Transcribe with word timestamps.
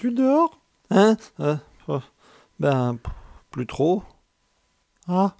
Tu 0.00 0.10
dors? 0.12 0.58
Hein? 0.88 1.18
Euh, 1.40 1.56
oh, 1.86 2.00
Ben, 2.58 2.98
plus 3.50 3.66
trop. 3.66 4.02
Ah? 5.06 5.36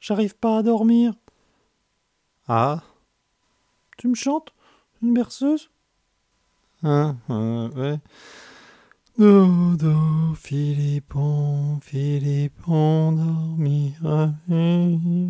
J'arrive 0.00 0.34
pas 0.34 0.58
à 0.58 0.62
dormir. 0.64 1.14
Ah, 2.48 2.82
Tu 3.98 4.08
me 4.08 4.16
chantes? 4.16 4.52
Une 5.00 5.14
berceuse? 5.14 5.70
Hein, 6.82 7.16
euh, 7.30 7.68
ouais. 7.76 8.00
Dodo, 9.16 10.34
Philippon, 10.34 11.78
Philippon, 11.82 13.12
dormira. 13.12 14.30
Euh. 14.50 15.28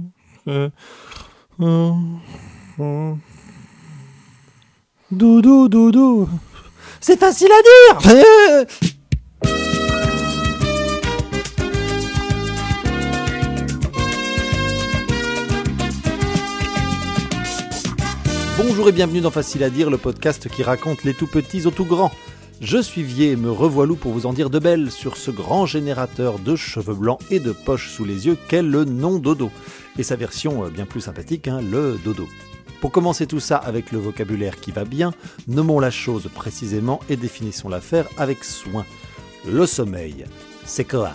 Dodo, 5.10 5.69
dodo. 5.69 6.30
C'est 7.01 7.19
facile 7.19 7.51
à 7.52 7.62
dire 7.62 8.11
Euh, 8.16 8.65
Bonjour 18.56 18.89
et 18.89 18.92
bienvenue 18.92 19.20
dans 19.20 19.30
Facile 19.30 19.65
à 19.65 19.70
dire, 19.70 19.91
le 19.91 19.98
podcast 19.98 20.48
qui 20.48 20.62
raconte 20.62 21.05
les 21.05 21.15
tout 21.15 21.27
petits 21.27 21.66
aux 21.66 21.70
tout 21.70 21.84
grands. 21.84 22.12
Je 22.61 22.78
suis 22.78 23.03
Vier 23.03 23.33
et 23.33 23.37
me 23.37 23.51
revoilou 23.51 23.97
pour 23.97 24.12
vous 24.12 24.27
en 24.27 24.33
dire 24.33 24.48
de 24.51 24.59
belles 24.59 24.91
sur 24.91 25.16
ce 25.16 25.30
grand 25.30 25.66
générateur 25.66 26.39
de 26.39 26.56
cheveux 26.56 26.95
blancs 26.95 27.19
et 27.30 27.41
de 27.41 27.53
poches 27.53 27.91
sous 27.91 28.05
les 28.05 28.27
yeux 28.27 28.37
qu'est 28.48 28.62
le 28.62 28.84
non 28.84 29.19
dodo. 29.19 29.51
Et 29.98 30.03
sa 30.03 30.16
version 30.16 30.64
euh, 30.64 30.69
bien 30.70 30.87
plus 30.87 31.01
sympathique, 31.01 31.48
hein, 31.48 31.61
le 31.61 31.98
dodo. 32.05 32.27
Pour 32.84 32.93
commencer 32.93 33.27
tout 33.27 33.41
ça 33.41 33.56
avec 33.56 33.93
le 33.93 33.98
vocabulaire 33.98 34.61
qui 34.61 34.70
va 34.70 34.84
bien, 34.84 35.14
nommons 35.48 35.81
la 35.81 35.91
chose 35.91 36.28
précisément 36.34 37.00
et 37.08 37.17
définissons 37.17 37.70
l'affaire 37.70 38.06
avec 38.19 38.45
soin. 38.45 38.84
Le 39.50 39.64
sommeil, 39.64 40.27
c'est 40.67 40.84
quoi? 40.84 41.12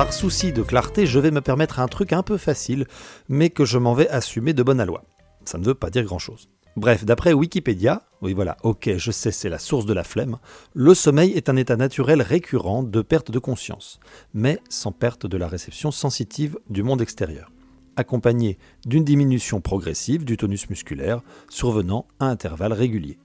Par 0.00 0.14
souci 0.14 0.50
de 0.54 0.62
clarté, 0.62 1.04
je 1.04 1.18
vais 1.18 1.30
me 1.30 1.42
permettre 1.42 1.78
un 1.78 1.86
truc 1.86 2.14
un 2.14 2.22
peu 2.22 2.38
facile, 2.38 2.86
mais 3.28 3.50
que 3.50 3.66
je 3.66 3.76
m'en 3.76 3.92
vais 3.92 4.08
assumer 4.08 4.54
de 4.54 4.62
bonne 4.62 4.80
aloi. 4.80 5.04
Ça 5.44 5.58
ne 5.58 5.64
veut 5.66 5.74
pas 5.74 5.90
dire 5.90 6.04
grand-chose. 6.04 6.48
Bref, 6.74 7.04
d'après 7.04 7.34
Wikipédia, 7.34 8.04
oui 8.22 8.32
voilà, 8.32 8.56
ok, 8.62 8.96
je 8.96 9.10
sais, 9.10 9.30
c'est 9.30 9.50
la 9.50 9.58
source 9.58 9.84
de 9.84 9.92
la 9.92 10.02
flemme, 10.02 10.38
le 10.72 10.94
sommeil 10.94 11.32
est 11.32 11.50
un 11.50 11.56
état 11.56 11.76
naturel 11.76 12.22
récurrent 12.22 12.82
de 12.82 13.02
perte 13.02 13.30
de 13.30 13.38
conscience, 13.38 14.00
mais 14.32 14.58
sans 14.70 14.92
perte 14.92 15.26
de 15.26 15.36
la 15.36 15.48
réception 15.48 15.90
sensitive 15.90 16.56
du 16.70 16.82
monde 16.82 17.02
extérieur, 17.02 17.52
accompagné 17.96 18.56
d'une 18.86 19.04
diminution 19.04 19.60
progressive 19.60 20.24
du 20.24 20.38
tonus 20.38 20.70
musculaire 20.70 21.20
survenant 21.50 22.06
à 22.20 22.24
intervalles 22.24 22.72
réguliers. 22.72 23.18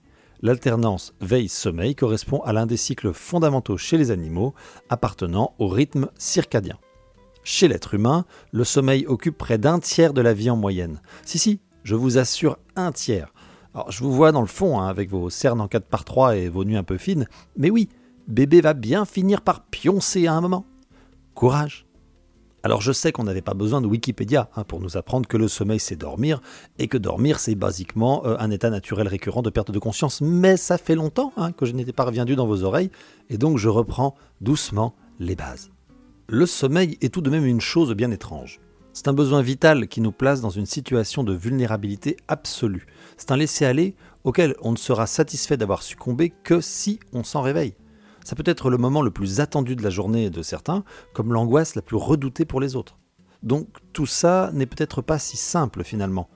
L'alternance 0.46 1.16
veille-sommeil 1.22 1.96
correspond 1.96 2.40
à 2.42 2.54
l'un 2.54 2.68
des 2.68 2.78
cycles 2.78 3.14
fondamentaux 3.14 3.78
chez 3.78 3.98
les 3.98 4.12
animaux 4.12 4.54
appartenant 4.90 5.56
au 5.58 5.68
rythme 5.68 6.08
circadien. 6.20 6.78
Chez 7.44 7.68
l'être 7.68 7.96
humain, 7.96 8.26
le 8.52 8.64
sommeil 8.64 9.08
occupe 9.08 9.40
près 9.40 9.58
d'un 9.58 9.80
tiers 9.80 10.14
de 10.14 10.22
la 10.22 10.36
vie 10.36 10.52
en 10.52 10.56
moyenne. 10.56 11.02
Si, 11.26 11.40
si, 11.40 11.62
je 11.82 11.96
vous 11.96 12.20
assure 12.20 12.60
un 12.76 12.92
tiers. 12.92 13.34
Alors, 13.74 13.90
je 13.90 14.04
vous 14.04 14.14
vois 14.14 14.32
dans 14.32 14.42
le 14.42 14.46
fond, 14.46 14.80
hein, 14.80 14.88
avec 14.88 15.10
vos 15.10 15.32
cernes 15.32 15.62
en 15.62 15.68
4 15.68 15.88
par 15.88 16.06
3 16.06 16.36
et 16.36 16.48
vos 16.48 16.64
nuits 16.64 16.78
un 16.78 16.84
peu 16.84 17.00
fines, 17.00 17.28
mais 17.58 17.72
oui, 17.72 17.90
bébé 18.28 18.62
va 18.62 18.76
bien 18.76 19.06
finir 19.06 19.42
par 19.42 19.66
pioncer 19.66 20.28
à 20.28 20.34
un 20.34 20.42
moment. 20.42 20.68
Courage 21.34 21.88
alors 22.66 22.82
je 22.82 22.92
sais 22.92 23.12
qu'on 23.12 23.26
n'avait 23.26 23.44
pas 23.44 23.54
besoin 23.54 23.80
de 23.80 23.86
Wikipédia 23.86 24.50
hein, 24.56 24.64
pour 24.64 24.82
nous 24.82 24.98
apprendre 24.98 25.28
que 25.28 25.38
le 25.38 25.48
sommeil 25.48 25.80
c'est 25.80 25.96
dormir 25.96 26.42
et 26.80 26.88
que 26.88 26.98
dormir 26.98 27.38
c'est 27.38 27.54
basiquement 27.54 28.26
euh, 28.26 28.38
un 28.40 28.50
état 28.50 28.72
naturel 28.72 29.08
récurrent 29.08 29.44
de 29.44 29.52
perte 29.52 29.70
de 29.70 29.78
conscience. 29.78 30.20
Mais 30.20 30.58
ça 30.58 30.80
fait 30.80 30.96
longtemps 30.96 31.32
hein, 31.38 31.52
que 31.52 31.68
je 31.68 31.74
n'étais 31.74 31.94
pas 31.94 32.06
reviendu 32.06 32.36
dans 32.36 32.48
vos 32.48 32.64
oreilles 32.64 32.90
et 33.30 33.38
donc 33.38 33.60
je 33.60 33.70
reprends 33.70 34.16
doucement 34.42 34.96
les 35.20 35.36
bases. 35.36 35.70
Le 36.28 36.48
sommeil 36.48 36.98
est 37.02 37.14
tout 37.14 37.22
de 37.22 37.30
même 37.30 37.46
une 37.46 37.62
chose 37.62 37.94
bien 37.94 38.10
étrange. 38.10 38.60
C'est 38.94 39.10
un 39.10 39.14
besoin 39.14 39.44
vital 39.44 39.88
qui 39.88 40.02
nous 40.02 40.12
place 40.12 40.42
dans 40.42 40.50
une 40.50 40.66
situation 40.66 41.24
de 41.24 41.34
vulnérabilité 41.34 42.18
absolue. 42.28 42.88
C'est 43.18 43.30
un 43.30 43.38
laisser-aller 43.38 43.94
auquel 44.24 44.56
on 44.64 44.72
ne 44.72 44.78
sera 44.78 45.06
satisfait 45.06 45.58
d'avoir 45.58 45.84
succombé 45.84 46.34
que 46.44 46.62
si 46.62 47.00
on 47.14 47.24
s'en 47.24 47.44
réveille. 47.44 47.76
Ça 48.26 48.36
peut 48.36 48.44
être 48.48 48.72
le 48.72 48.78
moment 48.78 49.04
le 49.04 49.12
plus 49.12 49.40
attendu 49.40 49.76
de 49.76 49.84
la 49.84 49.92
journée 49.92 50.32
de 50.32 50.42
certains, 50.42 50.84
comme 51.14 51.32
l'angoisse 51.32 51.76
la 51.76 51.84
plus 51.84 51.96
redoutée 51.96 52.44
pour 52.44 52.60
les 52.60 52.76
autres. 52.76 52.98
Donc 53.44 53.68
tout 53.94 54.08
ça 54.08 54.50
n'est 54.52 54.66
peut-être 54.66 55.04
pas 55.04 55.20
si 55.20 55.38
simple 55.38 55.84
finalement. 55.84 56.28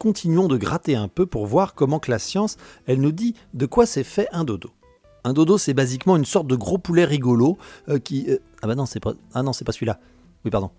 Continuons 0.00 0.48
de 0.48 0.56
gratter 0.56 0.96
un 0.96 1.06
peu 1.06 1.26
pour 1.26 1.46
voir 1.46 1.74
comment 1.74 2.00
que 2.00 2.10
la 2.10 2.18
science, 2.18 2.56
elle 2.86 3.00
nous 3.00 3.12
dit 3.12 3.34
de 3.54 3.66
quoi 3.66 3.86
c'est 3.86 4.02
fait 4.02 4.26
un 4.32 4.42
dodo. 4.42 4.70
Un 5.22 5.32
dodo, 5.32 5.58
c'est 5.58 5.74
basiquement 5.74 6.16
une 6.16 6.24
sorte 6.24 6.48
de 6.48 6.56
gros 6.56 6.78
poulet 6.78 7.04
rigolo 7.04 7.56
euh, 7.88 8.00
qui... 8.00 8.28
euh, 8.28 8.38
ah 8.62 8.66
bah 8.66 8.74
non, 8.74 8.86
c'est 8.86 8.98
pas... 9.00 9.12
Ah 9.32 9.44
pas 9.44 9.72
celui-là. 9.72 10.00
Oui, 10.44 10.50
pardon. 10.50 10.70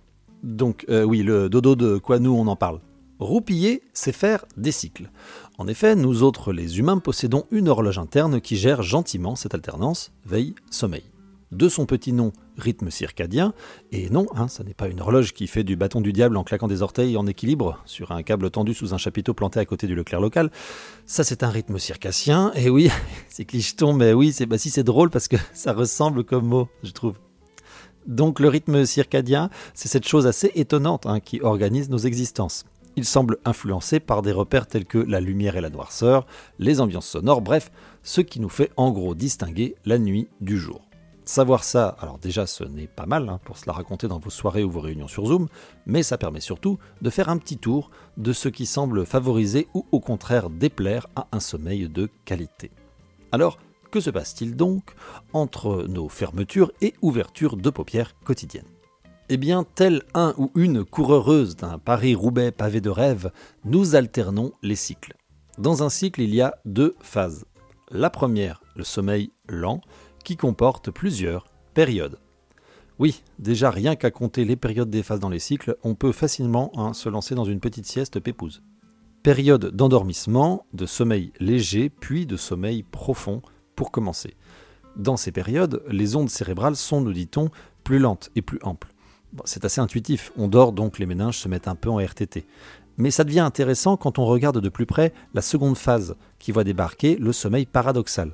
Donc, 0.43 0.85
euh, 0.89 1.03
oui, 1.03 1.23
le 1.23 1.49
dodo 1.49 1.77
de 1.77 1.97
quoi 1.97 2.19
nous 2.19 2.31
on 2.31 2.47
en 2.47 2.55
parle? 2.57 2.81
Roupiller, 3.19 3.83
c'est 3.91 4.13
faire 4.13 4.45
des 4.55 4.71
cycles. 4.71 5.11
En 5.57 5.67
effet, 5.67 5.97
nous 5.97 6.23
autres 6.23 6.53
les 6.53 6.79
humains 6.79 6.99
possédons 6.99 7.43
une 7.51 7.67
horloge 7.67 7.99
interne 7.99 8.39
qui 8.39 8.55
gère 8.55 8.81
gentiment 8.81 9.35
cette 9.35 9.53
alternance 9.53 10.13
veille-sommeil. 10.25 11.03
De 11.51 11.67
son 11.67 11.85
petit 11.85 12.13
nom, 12.13 12.31
rythme 12.57 12.89
circadien, 12.89 13.53
et 13.91 14.09
non, 14.09 14.27
hein, 14.35 14.47
ça 14.47 14.63
n'est 14.63 14.73
pas 14.73 14.87
une 14.87 15.01
horloge 15.01 15.33
qui 15.33 15.47
fait 15.47 15.65
du 15.65 15.75
bâton 15.75 15.99
du 15.99 16.13
diable 16.13 16.37
en 16.37 16.45
claquant 16.45 16.69
des 16.69 16.81
orteils 16.81 17.17
en 17.17 17.27
équilibre 17.27 17.81
sur 17.85 18.11
un 18.11 18.23
câble 18.23 18.51
tendu 18.51 18.73
sous 18.73 18.93
un 18.93 18.97
chapiteau 18.97 19.33
planté 19.33 19.59
à 19.59 19.65
côté 19.65 19.85
du 19.85 19.95
Leclerc 19.95 20.21
local. 20.21 20.49
Ça, 21.05 21.25
c'est 21.25 21.43
un 21.43 21.49
rythme 21.49 21.77
circassien, 21.77 22.53
et 22.55 22.69
oui, 22.69 22.89
c'est 23.29 23.43
clicheton, 23.43 23.91
mais 23.91 24.13
oui, 24.13 24.31
c'est 24.31 24.45
bah 24.45 24.55
drôle 24.83 25.09
parce 25.09 25.27
que 25.27 25.37
ça 25.53 25.73
ressemble 25.73 26.23
comme 26.23 26.45
mot, 26.45 26.69
je 26.83 26.91
trouve. 26.91 27.17
Donc 28.07 28.39
le 28.39 28.47
rythme 28.47 28.85
circadien, 28.85 29.49
c'est 29.73 29.89
cette 29.89 30.07
chose 30.07 30.25
assez 30.25 30.51
étonnante 30.55 31.05
hein, 31.05 31.19
qui 31.19 31.41
organise 31.41 31.89
nos 31.89 31.97
existences. 31.97 32.65
Il 32.95 33.05
semble 33.05 33.37
influencé 33.45 33.99
par 33.99 34.21
des 34.21 34.31
repères 34.31 34.67
tels 34.67 34.85
que 34.85 34.97
la 34.97 35.21
lumière 35.21 35.55
et 35.55 35.61
la 35.61 35.69
noirceur, 35.69 36.25
les 36.57 36.81
ambiances 36.81 37.07
sonores, 37.07 37.41
bref, 37.41 37.71
ce 38.03 38.21
qui 38.21 38.39
nous 38.39 38.49
fait 38.49 38.71
en 38.77 38.91
gros 38.91 39.15
distinguer 39.15 39.75
la 39.85 39.97
nuit 39.97 40.27
du 40.41 40.57
jour. 40.57 40.89
Savoir 41.29 41.63
ça, 41.63 41.95
alors 41.99 42.17
déjà 42.17 42.47
ce 42.47 42.63
n'est 42.63 42.87
pas 42.87 43.05
mal 43.05 43.29
hein, 43.29 43.39
pour 43.45 43.59
se 43.59 43.67
la 43.67 43.73
raconter 43.73 44.07
dans 44.07 44.17
vos 44.17 44.31
soirées 44.31 44.63
ou 44.63 44.71
vos 44.71 44.79
réunions 44.79 45.07
sur 45.07 45.27
Zoom, 45.27 45.47
mais 45.85 46.01
ça 46.01 46.17
permet 46.17 46.41
surtout 46.41 46.79
de 47.01 47.09
faire 47.11 47.29
un 47.29 47.37
petit 47.37 47.59
tour 47.59 47.91
de 48.17 48.33
ce 48.33 48.49
qui 48.49 48.65
semble 48.65 49.05
favoriser 49.05 49.67
ou 49.75 49.85
au 49.91 49.99
contraire 49.99 50.49
déplaire 50.49 51.05
à 51.15 51.27
un 51.31 51.39
sommeil 51.39 51.87
de 51.87 52.09
qualité. 52.25 52.71
Alors, 53.31 53.59
que 53.91 53.99
se 53.99 54.09
passe-t-il 54.09 54.55
donc 54.55 54.95
entre 55.31 55.85
nos 55.87 56.09
fermetures 56.09 56.71
et 56.81 56.95
ouvertures 57.03 57.57
de 57.57 57.69
paupières 57.69 58.15
quotidiennes? 58.23 58.78
Eh 59.29 59.37
bien, 59.37 59.63
tel 59.75 60.03
un 60.15 60.33
ou 60.37 60.51
une 60.55 60.83
coureuse 60.83 61.55
d'un 61.55 61.77
Paris-Roubaix 61.77 62.51
pavé 62.51 62.81
de 62.81 62.89
rêves, 62.89 63.31
nous 63.63 63.95
alternons 63.95 64.53
les 64.63 64.75
cycles. 64.75 65.15
Dans 65.59 65.83
un 65.83 65.89
cycle, 65.89 66.21
il 66.21 66.33
y 66.33 66.41
a 66.41 66.57
deux 66.65 66.95
phases. 66.99 67.45
La 67.91 68.09
première, 68.09 68.63
le 68.75 68.83
sommeil 68.83 69.31
lent, 69.47 69.81
qui 70.23 70.35
comporte 70.35 70.89
plusieurs 70.89 71.45
périodes. 71.73 72.17
Oui, 72.97 73.23
déjà 73.37 73.69
rien 73.69 73.95
qu'à 73.95 74.11
compter 74.11 74.45
les 74.45 74.55
périodes 74.55 74.89
des 74.89 75.03
phases 75.03 75.19
dans 75.19 75.29
les 75.29 75.39
cycles, 75.39 75.77
on 75.83 75.95
peut 75.95 76.11
facilement 76.11 76.71
hein, 76.75 76.93
se 76.93 77.07
lancer 77.07 77.35
dans 77.35 77.45
une 77.45 77.59
petite 77.59 77.85
sieste 77.85 78.19
pépouse. 78.19 78.63
Période 79.21 79.75
d'endormissement, 79.75 80.65
de 80.73 80.85
sommeil 80.85 81.31
léger, 81.39 81.89
puis 81.89 82.25
de 82.25 82.35
sommeil 82.35 82.83
profond, 82.83 83.41
pour 83.75 83.91
commencer. 83.91 84.35
Dans 84.95 85.17
ces 85.17 85.31
périodes, 85.31 85.83
les 85.87 86.15
ondes 86.15 86.29
cérébrales 86.29 86.75
sont, 86.75 87.01
nous 87.01 87.13
dit-on, 87.13 87.49
plus 87.83 87.99
lentes 87.99 88.31
et 88.35 88.41
plus 88.41 88.59
amples. 88.63 88.89
C'est 89.45 89.65
assez 89.65 89.81
intuitif, 89.81 90.31
on 90.37 90.47
dort 90.47 90.71
donc 90.71 90.99
les 90.99 91.05
méninges 91.05 91.37
se 91.37 91.47
mettent 91.47 91.67
un 91.67 91.75
peu 91.75 91.89
en 91.89 91.99
RTT. 91.99 92.45
Mais 92.97 93.11
ça 93.11 93.23
devient 93.23 93.39
intéressant 93.39 93.95
quand 93.95 94.19
on 94.19 94.25
regarde 94.25 94.59
de 94.59 94.69
plus 94.69 94.85
près 94.85 95.13
la 95.33 95.41
seconde 95.41 95.77
phase, 95.77 96.15
qui 96.37 96.51
voit 96.51 96.63
débarquer 96.63 97.15
le 97.15 97.31
sommeil 97.31 97.65
paradoxal. 97.65 98.33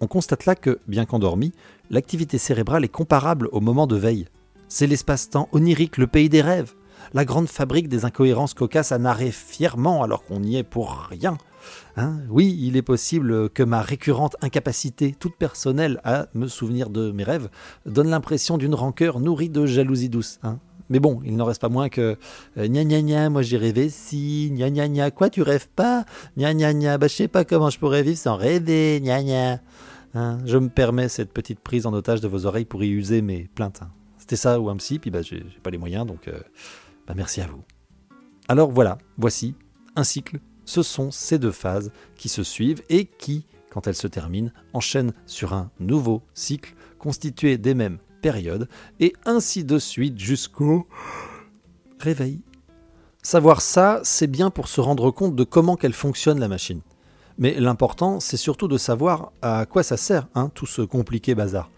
On 0.00 0.06
constate 0.06 0.46
là 0.46 0.54
que, 0.54 0.80
bien 0.86 1.04
qu'endormi, 1.04 1.52
l'activité 1.90 2.38
cérébrale 2.38 2.84
est 2.84 2.88
comparable 2.88 3.48
au 3.52 3.60
moment 3.60 3.86
de 3.86 3.96
veille. 3.96 4.26
C'est 4.68 4.86
l'espace-temps 4.86 5.48
onirique, 5.52 5.98
le 5.98 6.06
pays 6.06 6.28
des 6.28 6.42
rêves, 6.42 6.74
la 7.12 7.24
grande 7.24 7.48
fabrique 7.48 7.88
des 7.88 8.04
incohérences 8.04 8.54
cocasses 8.54 8.92
à 8.92 8.98
narrer 8.98 9.30
fièrement 9.30 10.02
alors 10.02 10.24
qu'on 10.24 10.40
n'y 10.40 10.56
est 10.56 10.64
pour 10.64 10.92
rien. 10.92 11.36
Hein 11.96 12.20
oui, 12.28 12.56
il 12.60 12.76
est 12.76 12.82
possible 12.82 13.50
que 13.50 13.62
ma 13.62 13.82
récurrente 13.82 14.36
incapacité, 14.42 15.14
toute 15.18 15.36
personnelle, 15.36 16.00
à 16.04 16.26
me 16.34 16.46
souvenir 16.48 16.90
de 16.90 17.10
mes 17.10 17.24
rêves, 17.24 17.48
donne 17.86 18.08
l'impression 18.08 18.58
d'une 18.58 18.74
rancœur 18.74 19.20
nourrie 19.20 19.50
de 19.50 19.66
jalousie 19.66 20.08
douce. 20.08 20.38
hein. 20.42 20.58
Mais 20.90 21.00
bon, 21.00 21.20
il 21.24 21.36
n'en 21.36 21.46
reste 21.46 21.62
pas 21.62 21.70
moins 21.70 21.88
que 21.88 22.18
euh, 22.58 22.68
gna 22.68 22.84
gna 22.84 23.30
moi 23.30 23.40
j'ai 23.40 23.56
rêvé 23.56 23.88
si, 23.88 24.50
gna 24.50 24.68
gna 24.70 24.86
gna, 24.88 25.10
quoi 25.10 25.30
tu 25.30 25.40
rêves 25.40 25.68
pas? 25.74 26.04
Gna 26.36 26.52
gna 26.52 26.74
gna, 26.74 26.98
bah 26.98 27.08
je 27.08 27.14
sais 27.14 27.28
pas 27.28 27.44
comment 27.44 27.70
je 27.70 27.78
pourrais 27.78 28.02
vivre 28.02 28.18
sans 28.18 28.36
rêver, 28.36 29.00
gna 29.00 29.22
gna. 29.22 29.60
Hein, 30.14 30.38
je 30.44 30.58
me 30.58 30.68
permets 30.68 31.08
cette 31.08 31.32
petite 31.32 31.60
prise 31.60 31.86
en 31.86 31.92
otage 31.92 32.20
de 32.20 32.28
vos 32.28 32.44
oreilles 32.46 32.66
pour 32.66 32.84
y 32.84 32.90
user 32.90 33.22
mes 33.22 33.48
plaintes. 33.54 33.80
C'était 34.18 34.36
ça 34.36 34.60
ou 34.60 34.68
un 34.68 34.76
psy, 34.76 34.98
puis 34.98 35.10
bah 35.10 35.22
j'ai 35.22 35.44
pas 35.62 35.70
les 35.70 35.78
moyens, 35.78 36.06
donc 36.06 36.28
euh, 36.28 36.38
bah 37.06 37.14
merci 37.16 37.40
à 37.40 37.46
vous. 37.46 37.62
Alors 38.48 38.70
voilà, 38.70 38.98
voici 39.16 39.54
un 39.96 40.04
cycle. 40.04 40.38
Ce 40.64 40.82
sont 40.82 41.10
ces 41.10 41.38
deux 41.38 41.52
phases 41.52 41.92
qui 42.16 42.28
se 42.28 42.42
suivent 42.42 42.82
et 42.88 43.06
qui, 43.06 43.46
quand 43.70 43.86
elles 43.86 43.94
se 43.94 44.06
terminent, 44.06 44.50
enchaînent 44.72 45.12
sur 45.26 45.52
un 45.52 45.70
nouveau 45.80 46.22
cycle 46.34 46.74
constitué 46.98 47.58
des 47.58 47.74
mêmes 47.74 47.98
périodes 48.22 48.68
et 49.00 49.12
ainsi 49.26 49.64
de 49.64 49.78
suite 49.78 50.18
jusqu'au 50.18 50.86
réveil. 51.98 52.40
Savoir 53.22 53.60
ça, 53.60 54.00
c'est 54.04 54.26
bien 54.26 54.50
pour 54.50 54.68
se 54.68 54.80
rendre 54.80 55.10
compte 55.10 55.34
de 55.34 55.44
comment 55.44 55.76
qu'elle 55.76 55.92
fonctionne 55.92 56.40
la 56.40 56.48
machine. 56.48 56.80
Mais 57.38 57.58
l'important, 57.58 58.20
c'est 58.20 58.36
surtout 58.36 58.68
de 58.68 58.78
savoir 58.78 59.32
à 59.42 59.66
quoi 59.66 59.82
ça 59.82 59.96
sert, 59.96 60.28
hein, 60.34 60.50
tout 60.54 60.66
ce 60.66 60.82
compliqué 60.82 61.34
bazar. 61.34 61.70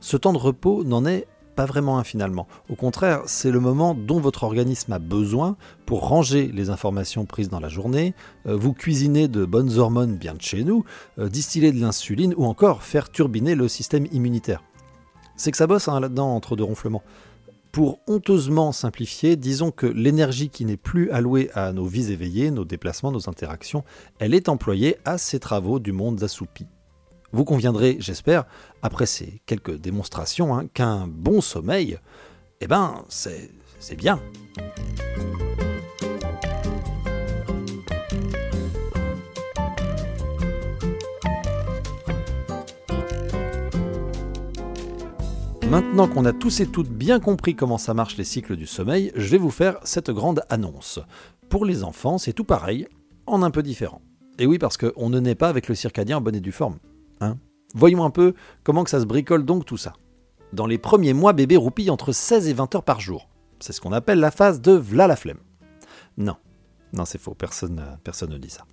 Ce 0.00 0.16
temps 0.16 0.32
de 0.32 0.38
repos 0.38 0.84
n'en 0.84 1.04
est 1.04 1.26
pas 1.56 1.64
vraiment 1.66 1.98
un 1.98 2.04
finalement. 2.04 2.46
Au 2.68 2.76
contraire, 2.76 3.22
c'est 3.26 3.50
le 3.50 3.58
moment 3.58 3.94
dont 3.94 4.20
votre 4.20 4.44
organisme 4.44 4.92
a 4.92 4.98
besoin 4.98 5.56
pour 5.86 6.06
ranger 6.06 6.50
les 6.52 6.70
informations 6.70 7.24
prises 7.24 7.48
dans 7.48 7.60
la 7.60 7.68
journée, 7.68 8.14
euh, 8.46 8.54
vous 8.54 8.74
cuisiner 8.74 9.26
de 9.26 9.44
bonnes 9.44 9.78
hormones 9.78 10.16
bien 10.16 10.34
de 10.34 10.42
chez 10.42 10.62
nous, 10.62 10.84
euh, 11.18 11.28
distiller 11.28 11.72
de 11.72 11.80
l'insuline 11.80 12.34
ou 12.36 12.44
encore 12.44 12.82
faire 12.82 13.10
turbiner 13.10 13.54
le 13.54 13.68
système 13.68 14.06
immunitaire. 14.12 14.62
C'est 15.36 15.50
que 15.50 15.56
ça 15.56 15.66
bosse 15.66 15.88
hein, 15.88 15.98
là-dedans 15.98 16.34
entre 16.34 16.56
deux 16.56 16.64
ronflements. 16.64 17.02
Pour 17.72 17.98
honteusement 18.06 18.72
simplifier, 18.72 19.36
disons 19.36 19.70
que 19.70 19.86
l'énergie 19.86 20.48
qui 20.48 20.64
n'est 20.64 20.78
plus 20.78 21.10
allouée 21.10 21.50
à 21.54 21.72
nos 21.72 21.86
vies 21.86 22.12
éveillées, 22.12 22.50
nos 22.50 22.64
déplacements, 22.64 23.12
nos 23.12 23.28
interactions, 23.28 23.84
elle 24.18 24.34
est 24.34 24.48
employée 24.48 24.96
à 25.04 25.18
ces 25.18 25.40
travaux 25.40 25.78
du 25.78 25.92
monde 25.92 26.22
assoupi. 26.22 26.66
Vous 27.32 27.44
conviendrez, 27.44 27.96
j'espère, 28.00 28.44
après 28.82 29.06
ces 29.06 29.40
quelques 29.46 29.76
démonstrations, 29.76 30.56
hein, 30.56 30.66
qu'un 30.72 31.06
bon 31.06 31.40
sommeil, 31.40 31.98
eh 32.60 32.66
ben, 32.66 33.04
c'est 33.08 33.96
bien. 33.96 34.20
Maintenant 45.68 46.06
qu'on 46.06 46.24
a 46.24 46.32
tous 46.32 46.60
et 46.60 46.66
toutes 46.66 46.90
bien 46.90 47.18
compris 47.18 47.56
comment 47.56 47.76
ça 47.76 47.92
marche 47.92 48.16
les 48.16 48.24
cycles 48.24 48.54
du 48.54 48.66
sommeil, 48.66 49.10
je 49.16 49.28
vais 49.28 49.36
vous 49.36 49.50
faire 49.50 49.78
cette 49.82 50.10
grande 50.10 50.42
annonce. 50.48 51.00
Pour 51.48 51.64
les 51.64 51.82
enfants, 51.82 52.18
c'est 52.18 52.32
tout 52.32 52.44
pareil, 52.44 52.86
en 53.26 53.42
un 53.42 53.50
peu 53.50 53.64
différent. 53.64 54.00
Et 54.38 54.46
oui, 54.46 54.58
parce 54.58 54.76
qu'on 54.76 55.10
ne 55.10 55.18
naît 55.18 55.34
pas 55.34 55.48
avec 55.48 55.68
le 55.68 55.74
circadien 55.74 56.18
en 56.18 56.20
bonne 56.20 56.36
et 56.36 56.40
due 56.40 56.52
forme. 56.52 56.78
Hein 57.20 57.38
Voyons 57.74 58.04
un 58.04 58.10
peu 58.10 58.34
comment 58.64 58.84
que 58.84 58.90
ça 58.90 59.00
se 59.00 59.06
bricole 59.06 59.44
donc 59.44 59.64
tout 59.64 59.76
ça. 59.76 59.94
Dans 60.52 60.66
les 60.66 60.78
premiers 60.78 61.12
mois, 61.12 61.32
bébé 61.32 61.56
roupille 61.56 61.90
entre 61.90 62.12
16 62.12 62.48
et 62.48 62.52
20 62.52 62.74
heures 62.74 62.84
par 62.84 63.00
jour. 63.00 63.28
C'est 63.60 63.72
ce 63.72 63.80
qu'on 63.80 63.92
appelle 63.92 64.20
la 64.20 64.30
phase 64.30 64.60
de 64.60 64.72
v'là 64.72 65.06
la 65.06 65.16
flemme. 65.16 65.40
Non, 66.16 66.36
non 66.92 67.04
c'est 67.04 67.18
faux, 67.18 67.34
personne, 67.34 67.82
personne 68.04 68.30
ne 68.30 68.38
dit 68.38 68.50
ça. 68.50 68.64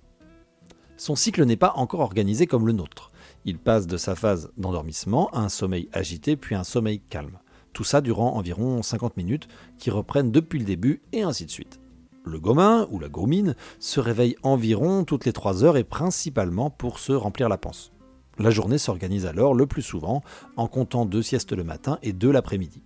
Son 0.96 1.16
cycle 1.16 1.44
n'est 1.44 1.56
pas 1.56 1.72
encore 1.76 2.00
organisé 2.00 2.46
comme 2.46 2.66
le 2.66 2.72
nôtre. 2.72 3.10
Il 3.44 3.58
passe 3.58 3.86
de 3.86 3.96
sa 3.96 4.14
phase 4.14 4.50
d'endormissement 4.56 5.28
à 5.30 5.40
un 5.40 5.48
sommeil 5.48 5.88
agité 5.92 6.36
puis 6.36 6.54
un 6.54 6.64
sommeil 6.64 7.00
calme. 7.00 7.38
Tout 7.72 7.84
ça 7.84 8.00
durant 8.00 8.36
environ 8.36 8.82
50 8.82 9.16
minutes 9.16 9.48
qui 9.76 9.90
reprennent 9.90 10.30
depuis 10.30 10.60
le 10.60 10.64
début 10.64 11.02
et 11.12 11.22
ainsi 11.22 11.44
de 11.44 11.50
suite. 11.50 11.80
Le 12.24 12.38
gomin 12.38 12.86
ou 12.90 13.00
la 13.00 13.08
gomine 13.08 13.56
se 13.80 14.00
réveille 14.00 14.36
environ 14.42 15.04
toutes 15.04 15.24
les 15.24 15.32
3 15.32 15.64
heures 15.64 15.76
et 15.76 15.84
principalement 15.84 16.70
pour 16.70 17.00
se 17.00 17.12
remplir 17.12 17.48
la 17.48 17.58
panse. 17.58 17.92
La 18.38 18.50
journée 18.50 18.78
s'organise 18.78 19.26
alors 19.26 19.54
le 19.54 19.66
plus 19.66 19.82
souvent 19.82 20.22
en 20.56 20.66
comptant 20.66 21.06
deux 21.06 21.22
siestes 21.22 21.52
le 21.52 21.64
matin 21.64 21.98
et 22.02 22.12
deux 22.12 22.32
l'après-midi. 22.32 22.82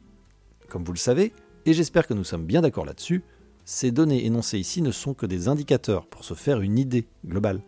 Comme 0.68 0.84
vous 0.84 0.92
le 0.92 0.98
savez, 0.98 1.32
et 1.64 1.72
j'espère 1.72 2.06
que 2.06 2.14
nous 2.14 2.24
sommes 2.24 2.44
bien 2.44 2.60
d'accord 2.60 2.84
là-dessus, 2.84 3.24
ces 3.64 3.90
données 3.90 4.24
énoncées 4.24 4.58
ici 4.58 4.82
ne 4.82 4.90
sont 4.90 5.14
que 5.14 5.26
des 5.26 5.48
indicateurs 5.48 6.06
pour 6.06 6.24
se 6.24 6.34
faire 6.34 6.60
une 6.60 6.78
idée 6.78 7.06
globale. 7.26 7.62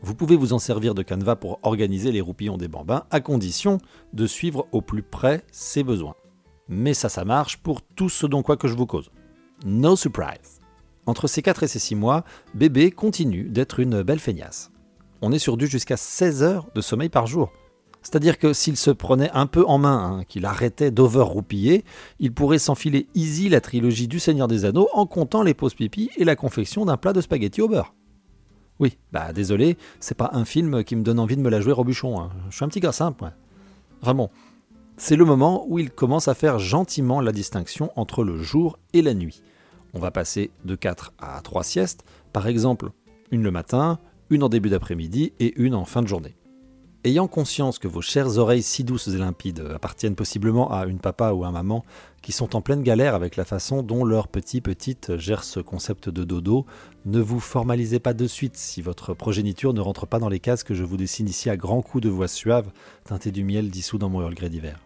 Vous 0.00 0.14
pouvez 0.14 0.36
vous 0.36 0.52
en 0.52 0.58
servir 0.58 0.94
de 0.94 1.02
Canva 1.02 1.36
pour 1.36 1.58
organiser 1.62 2.12
les 2.12 2.20
roupillons 2.20 2.56
des 2.56 2.68
bambins, 2.68 3.04
à 3.10 3.20
condition 3.20 3.78
de 4.12 4.26
suivre 4.26 4.68
au 4.72 4.80
plus 4.80 5.02
près 5.02 5.42
ses 5.50 5.82
besoins. 5.82 6.14
Mais 6.68 6.94
ça, 6.94 7.08
ça 7.08 7.24
marche 7.24 7.56
pour 7.56 7.82
tout 7.82 8.08
ce 8.08 8.26
dont 8.26 8.42
quoi 8.42 8.56
que 8.56 8.68
je 8.68 8.74
vous 8.74 8.86
cause. 8.86 9.10
No 9.64 9.96
surprise. 9.96 10.60
Entre 11.06 11.26
ces 11.26 11.42
4 11.42 11.62
et 11.62 11.68
ces 11.68 11.78
6 11.78 11.94
mois, 11.94 12.24
bébé 12.54 12.90
continue 12.90 13.48
d'être 13.48 13.80
une 13.80 14.02
belle 14.02 14.20
feignasse. 14.20 14.70
On 15.20 15.32
est 15.32 15.38
sur 15.38 15.56
du 15.56 15.66
jusqu'à 15.66 15.96
16 15.96 16.42
heures 16.42 16.66
de 16.74 16.80
sommeil 16.80 17.08
par 17.08 17.26
jour. 17.26 17.52
C'est-à-dire 18.02 18.38
que 18.38 18.52
s'il 18.52 18.76
se 18.76 18.90
prenait 18.90 19.30
un 19.32 19.46
peu 19.46 19.64
en 19.66 19.78
main, 19.78 20.18
hein, 20.20 20.24
qu'il 20.24 20.46
arrêtait 20.46 20.92
d'over-roupiller, 20.92 21.84
il 22.20 22.32
pourrait 22.32 22.60
s'enfiler 22.60 23.08
easy 23.14 23.48
la 23.48 23.60
trilogie 23.60 24.06
du 24.06 24.20
Seigneur 24.20 24.46
des 24.46 24.64
Anneaux 24.64 24.88
en 24.92 25.06
comptant 25.06 25.42
les 25.42 25.54
pauses 25.54 25.74
pipi 25.74 26.10
et 26.16 26.24
la 26.24 26.36
confection 26.36 26.84
d'un 26.84 26.96
plat 26.96 27.12
de 27.12 27.20
spaghettis 27.20 27.60
au 27.60 27.68
beurre. 27.68 27.94
Oui, 28.78 28.96
bah 29.12 29.32
désolé, 29.32 29.76
c'est 29.98 30.16
pas 30.16 30.30
un 30.32 30.44
film 30.44 30.84
qui 30.84 30.94
me 30.94 31.02
donne 31.02 31.18
envie 31.18 31.36
de 31.36 31.42
me 31.42 31.50
la 31.50 31.60
jouer 31.60 31.72
au 31.72 31.82
bûchon. 31.82 32.20
Hein. 32.20 32.30
Je 32.48 32.54
suis 32.56 32.64
un 32.64 32.68
petit 32.68 32.78
gars 32.78 32.92
simple. 32.92 33.24
Ouais. 33.24 33.30
Vraiment. 34.00 34.30
C'est 34.96 35.16
le 35.16 35.24
moment 35.24 35.64
où 35.68 35.80
il 35.80 35.90
commence 35.90 36.28
à 36.28 36.34
faire 36.34 36.60
gentiment 36.60 37.20
la 37.20 37.32
distinction 37.32 37.90
entre 37.96 38.22
le 38.22 38.40
jour 38.40 38.78
et 38.92 39.02
la 39.02 39.14
nuit. 39.14 39.42
On 39.94 39.98
va 39.98 40.12
passer 40.12 40.50
de 40.64 40.76
4 40.76 41.12
à 41.18 41.40
3 41.40 41.64
siestes, 41.64 42.04
par 42.32 42.46
exemple 42.46 42.90
une 43.30 43.42
le 43.42 43.50
matin, 43.50 43.98
une 44.30 44.42
en 44.42 44.48
début 44.48 44.70
d'après-midi 44.70 45.32
et 45.40 45.54
une 45.60 45.74
en 45.74 45.84
fin 45.84 46.02
de 46.02 46.08
journée. 46.08 46.36
Ayant 47.04 47.28
conscience 47.28 47.78
que 47.78 47.86
vos 47.86 48.02
chères 48.02 48.38
oreilles 48.38 48.62
si 48.62 48.82
douces 48.82 49.06
et 49.06 49.16
limpides 49.16 49.64
appartiennent 49.72 50.16
possiblement 50.16 50.72
à 50.72 50.84
une 50.86 50.98
papa 50.98 51.30
ou 51.30 51.44
un 51.44 51.52
maman 51.52 51.84
qui 52.22 52.32
sont 52.32 52.56
en 52.56 52.60
pleine 52.60 52.82
galère 52.82 53.14
avec 53.14 53.36
la 53.36 53.44
façon 53.44 53.84
dont 53.84 54.04
leur 54.04 54.26
petit 54.26 54.60
petite 54.60 55.16
gère 55.16 55.44
ce 55.44 55.60
concept 55.60 56.08
de 56.08 56.24
dodo, 56.24 56.66
ne 57.06 57.20
vous 57.20 57.38
formalisez 57.38 58.00
pas 58.00 58.14
de 58.14 58.26
suite 58.26 58.56
si 58.56 58.82
votre 58.82 59.14
progéniture 59.14 59.72
ne 59.72 59.80
rentre 59.80 60.06
pas 60.06 60.18
dans 60.18 60.28
les 60.28 60.40
cases 60.40 60.64
que 60.64 60.74
je 60.74 60.82
vous 60.82 60.96
dessine 60.96 61.28
ici 61.28 61.48
à 61.48 61.56
grands 61.56 61.82
coups 61.82 62.02
de 62.02 62.10
voix 62.10 62.28
suave 62.28 62.72
teintée 63.04 63.30
du 63.30 63.44
miel 63.44 63.70
dissous 63.70 63.98
dans 63.98 64.08
mon 64.08 64.20
Earl 64.20 64.34
Grey 64.34 64.50
d'hiver. 64.50 64.80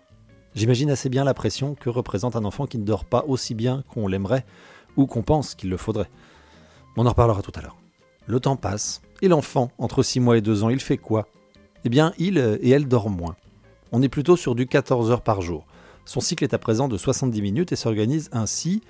J'imagine 0.55 0.91
assez 0.91 1.09
bien 1.09 1.25
la 1.25 1.35
pression 1.35 1.75
que 1.75 1.89
représente 1.89 2.37
un 2.37 2.45
enfant 2.45 2.67
qui 2.67 2.77
ne 2.77 2.85
dort 2.85 3.07
pas 3.07 3.25
aussi 3.27 3.55
bien 3.55 3.85
qu'on 3.89 4.07
l'aimerait 4.07 4.45
ou 4.97 5.07
qu'on 5.07 5.23
pense 5.23 5.55
qu'il 5.55 5.71
le 5.71 5.79
faudrait. 5.79 6.11
On 6.97 7.07
en 7.07 7.11
reparlera 7.11 7.41
tout 7.41 7.53
à 7.55 7.63
l'heure. 7.63 7.82
Le 8.27 8.41
temps 8.41 8.57
passe, 8.57 9.03
et 9.21 9.29
l'enfant, 9.29 9.71
entre 9.79 10.03
6 10.03 10.21
mois 10.21 10.39
et 10.39 10.41
2 10.41 10.65
ans, 10.65 10.69
il 10.71 10.81
fait 10.81 10.97
quoi? 10.97 11.27
Eh 11.85 11.89
bien 11.89 12.13
il 12.19 12.39
et 12.39 12.71
elle 12.71 12.87
dorment 12.87 13.17
moins. 13.17 13.37
On 13.91 14.03
est 14.03 14.09
plutôt 14.09 14.37
sur 14.37 14.55
du 14.55 14.67
14 14.67 15.11
heures 15.11 15.23
par 15.23 15.43
jour. 15.43 15.67
Son 16.05 16.21
cycle 16.21 16.45
est 16.45 16.55
à 16.55 16.59
présent 16.59 16.89
de 16.89 16.97
70 16.97 17.43
minutes 17.43 17.73
et 17.73 17.77
s'organise 17.77 18.29
ainsi 18.33 18.83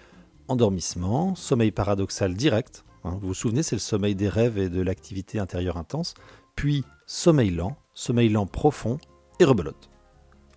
endormissement, 0.49 1.35
sommeil 1.35 1.71
paradoxal 1.71 2.35
direct, 2.35 2.85
hein, 3.05 3.17
vous 3.21 3.29
vous 3.29 3.35
souvenez 3.35 3.62
c'est 3.62 3.77
le 3.77 3.81
sommeil 3.81 4.15
des 4.15 4.29
rêves 4.29 4.59
et 4.59 4.69
de 4.69 4.83
l'activité 4.83 5.39
intérieure 5.39 5.77
intense, 5.77 6.15
puis 6.57 6.85
sommeil 7.07 7.51
lent, 7.51 7.77
sommeil 7.95 8.29
lent 8.29 8.47
profond 8.47 8.99
et 9.41 9.45
rebelote. 9.45 9.89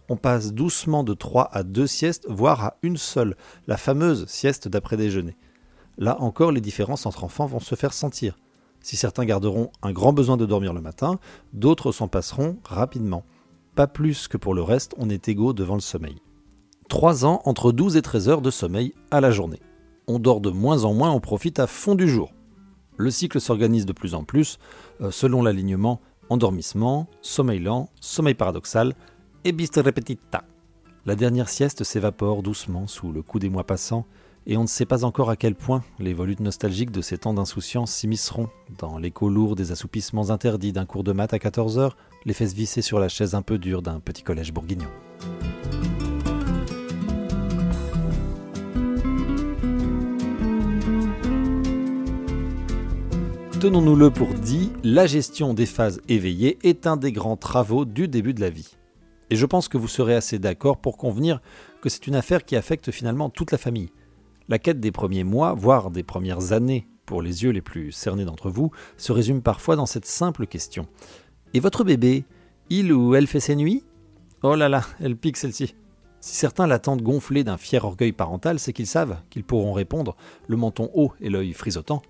On 0.09 0.17
passe 0.17 0.53
doucement 0.53 1.03
de 1.03 1.13
3 1.13 1.49
à 1.51 1.63
2 1.63 1.87
siestes, 1.87 2.27
voire 2.29 2.63
à 2.63 2.77
une 2.83 2.97
seule, 2.97 3.35
la 3.67 3.77
fameuse 3.77 4.27
sieste 4.27 4.67
d'après-déjeuner. 4.67 5.35
Là 5.97 6.21
encore, 6.21 6.51
les 6.51 6.61
différences 6.61 7.05
entre 7.05 7.23
enfants 7.23 7.47
vont 7.47 7.59
se 7.59 7.75
faire 7.75 7.93
sentir. 7.93 8.37
Si 8.85 8.97
certains 8.97 9.25
garderont 9.25 9.71
un 9.81 9.91
grand 9.91 10.13
besoin 10.13 10.37
de 10.37 10.45
dormir 10.45 10.71
le 10.71 10.79
matin, 10.79 11.17
d'autres 11.53 11.91
s'en 11.91 12.07
passeront 12.07 12.59
rapidement. 12.63 13.25
Pas 13.73 13.87
plus 13.87 14.27
que 14.27 14.37
pour 14.37 14.53
le 14.53 14.61
reste, 14.61 14.93
on 14.99 15.09
est 15.09 15.27
égaux 15.27 15.53
devant 15.53 15.73
le 15.73 15.81
sommeil. 15.81 16.21
3 16.87 17.25
ans 17.25 17.41
entre 17.45 17.71
12 17.71 17.97
et 17.97 18.03
13 18.03 18.29
heures 18.29 18.41
de 18.43 18.51
sommeil 18.51 18.93
à 19.09 19.21
la 19.21 19.31
journée. 19.31 19.59
On 20.05 20.19
dort 20.19 20.39
de 20.39 20.51
moins 20.51 20.83
en 20.83 20.93
moins, 20.93 21.09
on 21.09 21.19
profite 21.19 21.57
à 21.57 21.65
fond 21.65 21.95
du 21.95 22.07
jour. 22.07 22.31
Le 22.95 23.09
cycle 23.09 23.41
s'organise 23.41 23.87
de 23.87 23.91
plus 23.91 24.13
en 24.13 24.23
plus 24.23 24.59
euh, 25.01 25.09
selon 25.09 25.41
l'alignement 25.41 25.99
endormissement, 26.29 27.07
sommeil 27.23 27.61
lent, 27.61 27.89
sommeil 27.99 28.35
paradoxal 28.35 28.93
et 29.45 29.51
biste 29.51 29.81
repetita. 29.83 30.43
La 31.07 31.15
dernière 31.15 31.49
sieste 31.49 31.83
s'évapore 31.83 32.43
doucement 32.43 32.85
sous 32.85 33.11
le 33.11 33.23
coup 33.23 33.39
des 33.39 33.49
mois 33.49 33.65
passants 33.65 34.05
et 34.47 34.57
on 34.57 34.61
ne 34.61 34.67
sait 34.67 34.85
pas 34.85 35.03
encore 35.03 35.29
à 35.29 35.35
quel 35.35 35.55
point 35.55 35.83
les 35.99 36.13
volutes 36.13 36.39
nostalgiques 36.39 36.91
de 36.91 37.01
ces 37.01 37.17
temps 37.17 37.33
d'insouciance 37.33 37.91
s'immisceront 37.91 38.49
dans 38.77 38.97
l'écho 38.97 39.29
lourd 39.29 39.55
des 39.55 39.71
assoupissements 39.71 40.29
interdits 40.29 40.71
d'un 40.73 40.85
cours 40.85 41.03
de 41.03 41.13
maths 41.13 41.33
à 41.33 41.37
14h, 41.37 41.91
les 42.25 42.33
fesses 42.33 42.53
vissées 42.53 42.81
sur 42.81 42.99
la 42.99 43.09
chaise 43.09 43.35
un 43.35 43.41
peu 43.41 43.57
dure 43.57 43.81
d'un 43.81 43.99
petit 43.99 44.23
collège 44.23 44.53
bourguignon. 44.53 44.89
Tenons-nous-le 53.59 54.11
pour 54.11 54.27
dit, 54.27 54.71
la 54.83 55.07
gestion 55.07 55.55
des 55.55 55.65
phases 55.65 55.99
éveillées 56.07 56.59
est 56.61 56.85
un 56.85 56.97
des 56.97 57.11
grands 57.11 57.37
travaux 57.37 57.85
du 57.85 58.07
début 58.07 58.35
de 58.35 58.41
la 58.41 58.51
vie. 58.51 58.75
Et 59.31 59.35
je 59.35 59.45
pense 59.47 59.67
que 59.69 59.79
vous 59.79 59.87
serez 59.87 60.13
assez 60.13 60.37
d'accord 60.37 60.77
pour 60.77 60.97
convenir 60.97 61.41
que 61.81 61.89
c'est 61.89 62.05
une 62.05 62.13
affaire 62.15 62.45
qui 62.45 62.55
affecte 62.55 62.91
finalement 62.91 63.31
toute 63.31 63.51
la 63.51 63.57
famille. 63.57 63.89
La 64.47 64.59
quête 64.59 64.79
des 64.79 64.91
premiers 64.91 65.23
mois, 65.23 65.53
voire 65.53 65.89
des 65.89 66.03
premières 66.03 66.51
années, 66.51 66.87
pour 67.05 67.21
les 67.21 67.43
yeux 67.43 67.51
les 67.51 67.61
plus 67.61 67.91
cernés 67.91 68.25
d'entre 68.25 68.49
vous, 68.49 68.71
se 68.97 69.11
résume 69.11 69.41
parfois 69.41 69.75
dans 69.75 69.85
cette 69.85 70.05
simple 70.05 70.45
question. 70.45 70.87
Et 71.53 71.59
votre 71.59 71.83
bébé, 71.83 72.25
il 72.69 72.93
ou 72.93 73.15
elle 73.15 73.27
fait 73.27 73.39
ses 73.39 73.55
nuits? 73.55 73.83
Oh 74.43 74.55
là 74.55 74.69
là, 74.69 74.81
elle 74.99 75.15
pique 75.15 75.37
celle-ci. 75.37 75.75
Si 76.19 76.35
certains 76.35 76.67
l'attendent 76.67 77.01
gonflé 77.01 77.43
d'un 77.43 77.57
fier 77.57 77.83
orgueil 77.85 78.11
parental, 78.11 78.59
c'est 78.59 78.73
qu'ils 78.73 78.87
savent 78.87 79.17
qu'ils 79.29 79.43
pourront 79.43 79.73
répondre, 79.73 80.15
le 80.47 80.57
menton 80.57 80.89
haut 80.93 81.11
et 81.19 81.29
l'œil 81.29 81.53
frisotant. 81.53 82.01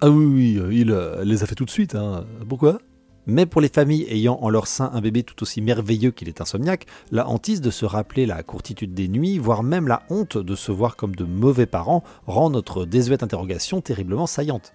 Ah 0.00 0.10
oui, 0.10 0.58
oui, 0.58 0.80
il 0.80 0.90
euh, 0.90 1.24
les 1.24 1.42
a 1.42 1.46
fait 1.46 1.54
tout 1.54 1.64
de 1.64 1.70
suite, 1.70 1.94
hein. 1.94 2.26
Pourquoi? 2.48 2.78
Mais 3.26 3.46
pour 3.46 3.60
les 3.60 3.68
familles 3.68 4.06
ayant 4.08 4.38
en 4.40 4.50
leur 4.50 4.66
sein 4.66 4.90
un 4.92 5.00
bébé 5.00 5.22
tout 5.22 5.42
aussi 5.42 5.60
merveilleux 5.60 6.10
qu'il 6.10 6.28
est 6.28 6.40
insomniaque, 6.40 6.86
la 7.10 7.28
hantise 7.28 7.60
de 7.60 7.70
se 7.70 7.84
rappeler 7.84 8.26
la 8.26 8.42
courtitude 8.42 8.94
des 8.94 9.08
nuits, 9.08 9.38
voire 9.38 9.62
même 9.62 9.88
la 9.88 10.02
honte 10.10 10.38
de 10.38 10.54
se 10.54 10.72
voir 10.72 10.96
comme 10.96 11.14
de 11.14 11.24
mauvais 11.24 11.66
parents, 11.66 12.02
rend 12.26 12.50
notre 12.50 12.84
désuète 12.84 13.22
interrogation 13.22 13.80
terriblement 13.80 14.26
saillante. 14.26 14.72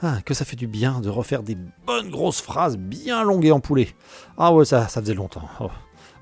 Ah, 0.00 0.18
que 0.24 0.34
ça 0.34 0.44
fait 0.44 0.56
du 0.56 0.68
bien 0.68 1.00
de 1.00 1.08
refaire 1.08 1.42
des 1.42 1.56
bonnes 1.86 2.10
grosses 2.10 2.40
phrases 2.40 2.76
bien 2.76 3.24
longues 3.24 3.46
et 3.46 3.52
empoulées. 3.52 3.88
Ah 4.36 4.54
ouais, 4.54 4.64
ça, 4.64 4.86
ça 4.86 5.00
faisait 5.00 5.14
longtemps. 5.14 5.48
Oh. 5.60 5.70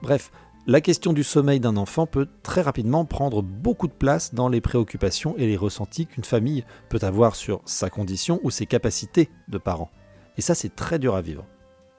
Bref, 0.02 0.30
la 0.66 0.80
question 0.80 1.12
du 1.12 1.22
sommeil 1.22 1.60
d'un 1.60 1.76
enfant 1.76 2.06
peut 2.06 2.26
très 2.42 2.62
rapidement 2.62 3.04
prendre 3.04 3.42
beaucoup 3.42 3.86
de 3.86 3.92
place 3.92 4.34
dans 4.34 4.48
les 4.48 4.60
préoccupations 4.60 5.36
et 5.36 5.46
les 5.46 5.56
ressentis 5.56 6.06
qu'une 6.06 6.24
famille 6.24 6.64
peut 6.88 6.98
avoir 7.02 7.36
sur 7.36 7.60
sa 7.66 7.90
condition 7.90 8.40
ou 8.42 8.50
ses 8.50 8.66
capacités 8.66 9.28
de 9.48 9.58
parent. 9.58 9.90
Et 10.38 10.40
ça, 10.40 10.54
c'est 10.54 10.74
très 10.74 10.98
dur 10.98 11.14
à 11.14 11.22
vivre. 11.22 11.44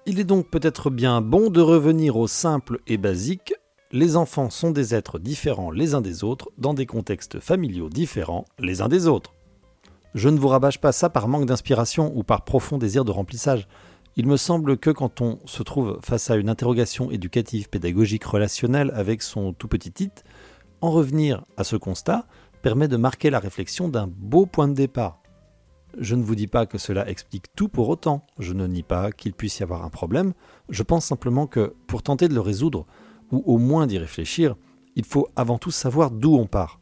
Il 0.09 0.21
est 0.21 0.23
donc 0.23 0.49
peut-être 0.49 0.89
bien 0.89 1.19
bon 1.19 1.49
de 1.49 1.59
revenir 1.59 2.15
au 2.15 2.27
simple 2.27 2.79
et 2.87 2.95
basique. 2.95 3.53
Les 3.91 4.15
enfants 4.15 4.49
sont 4.49 4.71
des 4.71 4.95
êtres 4.95 5.19
différents 5.19 5.69
les 5.69 5.95
uns 5.95 6.01
des 6.01 6.23
autres, 6.23 6.49
dans 6.57 6.73
des 6.73 6.85
contextes 6.85 7.41
familiaux 7.41 7.89
différents 7.89 8.45
les 8.57 8.79
uns 8.79 8.87
des 8.87 9.07
autres. 9.07 9.33
Je 10.15 10.29
ne 10.29 10.39
vous 10.39 10.47
rabâche 10.47 10.79
pas 10.79 10.93
ça 10.93 11.09
par 11.09 11.27
manque 11.27 11.45
d'inspiration 11.45 12.13
ou 12.15 12.23
par 12.23 12.45
profond 12.45 12.77
désir 12.77 13.03
de 13.03 13.11
remplissage. 13.11 13.67
Il 14.15 14.27
me 14.27 14.37
semble 14.37 14.77
que 14.77 14.91
quand 14.91 15.19
on 15.19 15.39
se 15.43 15.61
trouve 15.61 15.99
face 16.01 16.31
à 16.31 16.37
une 16.37 16.47
interrogation 16.47 17.11
éducative, 17.11 17.67
pédagogique, 17.67 18.23
relationnelle 18.23 18.93
avec 18.95 19.21
son 19.21 19.51
tout 19.51 19.67
petit 19.67 19.91
titre, 19.91 20.23
en 20.79 20.89
revenir 20.89 21.43
à 21.57 21.65
ce 21.65 21.75
constat 21.75 22.27
permet 22.61 22.87
de 22.87 22.95
marquer 22.95 23.29
la 23.29 23.39
réflexion 23.39 23.89
d'un 23.89 24.07
beau 24.07 24.45
point 24.45 24.69
de 24.69 24.73
départ. 24.73 25.19
Je 25.97 26.15
ne 26.15 26.23
vous 26.23 26.35
dis 26.35 26.47
pas 26.47 26.65
que 26.65 26.77
cela 26.77 27.09
explique 27.09 27.45
tout 27.55 27.69
pour 27.69 27.89
autant, 27.89 28.25
je 28.39 28.53
ne 28.53 28.67
nie 28.67 28.83
pas 28.83 29.11
qu'il 29.11 29.33
puisse 29.33 29.59
y 29.59 29.63
avoir 29.63 29.85
un 29.85 29.89
problème, 29.89 30.33
je 30.69 30.83
pense 30.83 31.05
simplement 31.05 31.47
que 31.47 31.73
pour 31.87 32.03
tenter 32.03 32.27
de 32.27 32.33
le 32.33 32.41
résoudre, 32.41 32.85
ou 33.31 33.41
au 33.45 33.57
moins 33.57 33.87
d'y 33.87 33.97
réfléchir, 33.97 34.55
il 34.95 35.05
faut 35.05 35.27
avant 35.35 35.57
tout 35.57 35.71
savoir 35.71 36.11
d'où 36.11 36.35
on 36.35 36.45
part. 36.45 36.79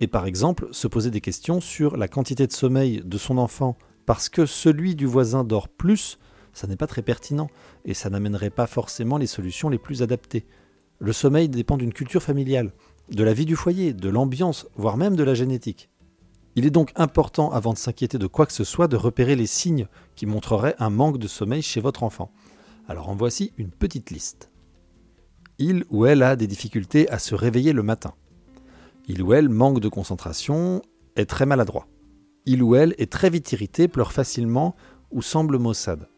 Et 0.00 0.06
par 0.06 0.26
exemple, 0.26 0.68
se 0.72 0.88
poser 0.88 1.10
des 1.10 1.20
questions 1.20 1.60
sur 1.60 1.96
la 1.96 2.08
quantité 2.08 2.46
de 2.46 2.52
sommeil 2.52 3.02
de 3.04 3.18
son 3.18 3.38
enfant, 3.38 3.76
parce 4.06 4.28
que 4.28 4.46
celui 4.46 4.94
du 4.94 5.06
voisin 5.06 5.44
dort 5.44 5.68
plus, 5.68 6.18
ça 6.52 6.66
n'est 6.66 6.76
pas 6.76 6.86
très 6.86 7.02
pertinent, 7.02 7.48
et 7.84 7.94
ça 7.94 8.10
n'amènerait 8.10 8.50
pas 8.50 8.66
forcément 8.66 9.18
les 9.18 9.26
solutions 9.26 9.68
les 9.68 9.78
plus 9.78 10.02
adaptées. 10.02 10.46
Le 10.98 11.12
sommeil 11.12 11.48
dépend 11.48 11.76
d'une 11.76 11.92
culture 11.92 12.22
familiale, 12.22 12.72
de 13.10 13.24
la 13.24 13.32
vie 13.32 13.46
du 13.46 13.56
foyer, 13.56 13.92
de 13.92 14.08
l'ambiance, 14.08 14.66
voire 14.76 14.96
même 14.96 15.16
de 15.16 15.24
la 15.24 15.34
génétique. 15.34 15.90
Il 16.56 16.66
est 16.66 16.70
donc 16.70 16.92
important, 16.96 17.52
avant 17.52 17.72
de 17.72 17.78
s'inquiéter 17.78 18.18
de 18.18 18.26
quoi 18.26 18.46
que 18.46 18.52
ce 18.52 18.64
soit, 18.64 18.88
de 18.88 18.96
repérer 18.96 19.36
les 19.36 19.46
signes 19.46 19.86
qui 20.16 20.26
montreraient 20.26 20.74
un 20.78 20.90
manque 20.90 21.18
de 21.18 21.28
sommeil 21.28 21.62
chez 21.62 21.80
votre 21.80 22.02
enfant. 22.02 22.32
Alors 22.88 23.08
en 23.08 23.14
voici 23.14 23.52
une 23.56 23.70
petite 23.70 24.10
liste. 24.10 24.50
Il 25.58 25.84
ou 25.90 26.06
elle 26.06 26.22
a 26.22 26.36
des 26.36 26.46
difficultés 26.46 27.08
à 27.10 27.18
se 27.18 27.34
réveiller 27.34 27.72
le 27.72 27.82
matin. 27.82 28.14
Il 29.06 29.22
ou 29.22 29.32
elle 29.32 29.48
manque 29.48 29.80
de 29.80 29.88
concentration, 29.88 30.82
est 31.16 31.26
très 31.26 31.46
maladroit. 31.46 31.86
Il 32.46 32.62
ou 32.62 32.74
elle 32.74 32.94
est 32.98 33.12
très 33.12 33.30
vite 33.30 33.52
irrité, 33.52 33.86
pleure 33.86 34.12
facilement 34.12 34.74
ou 35.12 35.22
semble 35.22 35.58
maussade. 35.58 36.08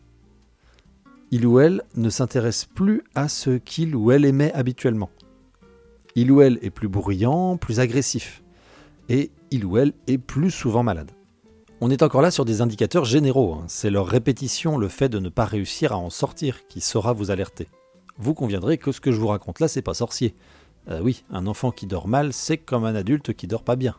Il 1.31 1.47
ou 1.47 1.61
elle 1.61 1.83
ne 1.97 2.11
s'intéresse 2.11 2.65
plus 2.65 3.03
à 3.15 3.29
ce 3.29 3.51
qu'il 3.51 3.97
ou 3.97 4.13
elle 4.13 4.25
aimait 4.25 4.53
habituellement. 4.53 5.11
Il 6.15 6.31
ou 6.31 6.43
elle 6.43 6.59
est 6.63 6.71
plus 6.71 6.89
bruyant, 6.89 7.57
plus 7.57 7.81
agressif. 7.81 8.43
Et 9.09 9.31
il 9.53 9.65
ou 9.67 9.77
elle 9.77 9.93
est 10.07 10.19
plus 10.19 10.51
souvent 10.51 10.83
malade. 10.83 11.13
On 11.81 11.91
est 11.91 12.03
encore 12.03 12.23
là 12.23 12.31
sur 12.31 12.45
des 12.45 12.63
indicateurs 12.63 13.05
généraux, 13.05 13.55
hein. 13.55 13.65
c'est 13.69 13.91
leur 13.91 14.07
répétition, 14.07 14.79
le 14.79 14.89
fait 14.89 15.09
de 15.09 15.19
ne 15.19 15.29
pas 15.29 15.45
réussir 15.45 15.93
à 15.93 15.99
en 15.99 16.11
sortir 16.11 16.67
qui 16.69 16.81
saura 16.81 17.13
vous 17.13 17.31
alerter. 17.31 17.69
Vous 18.19 18.35
conviendrez 18.35 18.79
que 18.79 18.93
ce 18.93 19.01
que 19.01 19.13
je 19.13 19.21
vous 19.21 19.29
raconte 19.29 19.61
là, 19.61 19.69
c'est 19.69 19.83
pas 19.83 19.95
sorcier. 19.95 20.35
Euh, 20.89 21.01
oui, 21.03 21.25
un 21.31 21.47
enfant 21.47 21.71
qui 21.71 21.87
dort 21.87 22.09
mal, 22.09 22.33
c'est 22.33 22.57
comme 22.57 22.85
un 22.85 22.95
adulte 22.95 23.35
qui 23.35 23.47
dort 23.47 23.63
pas 23.63 23.77
bien. 23.77 23.97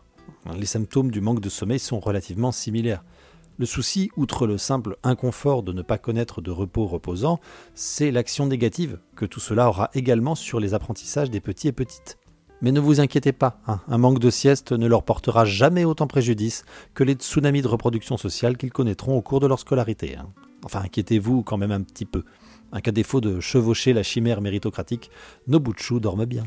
Les 0.57 0.65
symptômes 0.65 1.12
du 1.12 1.22
manque 1.22 1.39
de 1.39 1.50
sommeil 1.50 1.79
sont 1.79 2.00
relativement 2.00 2.51
similaires. 2.51 3.03
Le 3.60 3.65
souci, 3.67 4.10
outre 4.17 4.48
le 4.48 4.57
simple 4.57 4.98
inconfort 5.03 5.62
de 5.62 5.74
ne 5.74 5.83
pas 5.83 6.00
connaître 6.00 6.41
de 6.41 6.50
repos 6.50 6.88
reposant, 6.88 7.39
c'est 7.75 8.10
l'action 8.12 8.48
négative 8.48 9.00
que 9.15 9.25
tout 9.25 9.39
cela 9.39 9.69
aura 9.69 9.91
également 9.93 10.33
sur 10.33 10.60
les 10.60 10.74
apprentissages 10.74 11.29
des 11.29 11.41
petits 11.41 11.67
et 11.67 11.72
petites. 11.72 12.17
Mais 12.63 12.72
ne 12.72 12.79
vous 12.79 13.01
inquiétez 13.01 13.34
pas, 13.34 13.60
hein, 13.67 13.82
un 13.89 13.98
manque 13.98 14.20
de 14.20 14.29
sieste 14.29 14.72
ne 14.72 14.88
leur 14.88 15.03
portera 15.03 15.43
jamais 15.43 15.84
autant 15.84 16.08
préjudice 16.08 16.63
que 16.93 17.03
les 17.03 17.15
tsunamis 17.15 17.62
de 17.62 17.67
reproduction 17.67 18.15
sociale 18.15 18.55
qu'ils 18.55 18.72
connaîtront 18.72 19.17
au 19.17 19.22
cours 19.22 19.41
de 19.41 19.48
leur 19.48 19.60
scolarité. 19.60 20.15
Hein. 20.15 20.29
Enfin, 20.63 20.79
inquiétez-vous 20.86 21.43
quand 21.43 21.58
même 21.58 21.74
un 21.74 21.82
petit 21.82 22.05
peu. 22.05 22.24
Un 22.72 22.79
cas 22.79 22.93
défaut 22.93 23.20
de 23.20 23.41
chevaucher 23.41 23.91
la 23.91 24.01
chimère 24.01 24.39
méritocratique, 24.39 25.12
nos 25.46 25.62
chou 25.75 26.00
dorment 26.00 26.24
bien. 26.24 26.43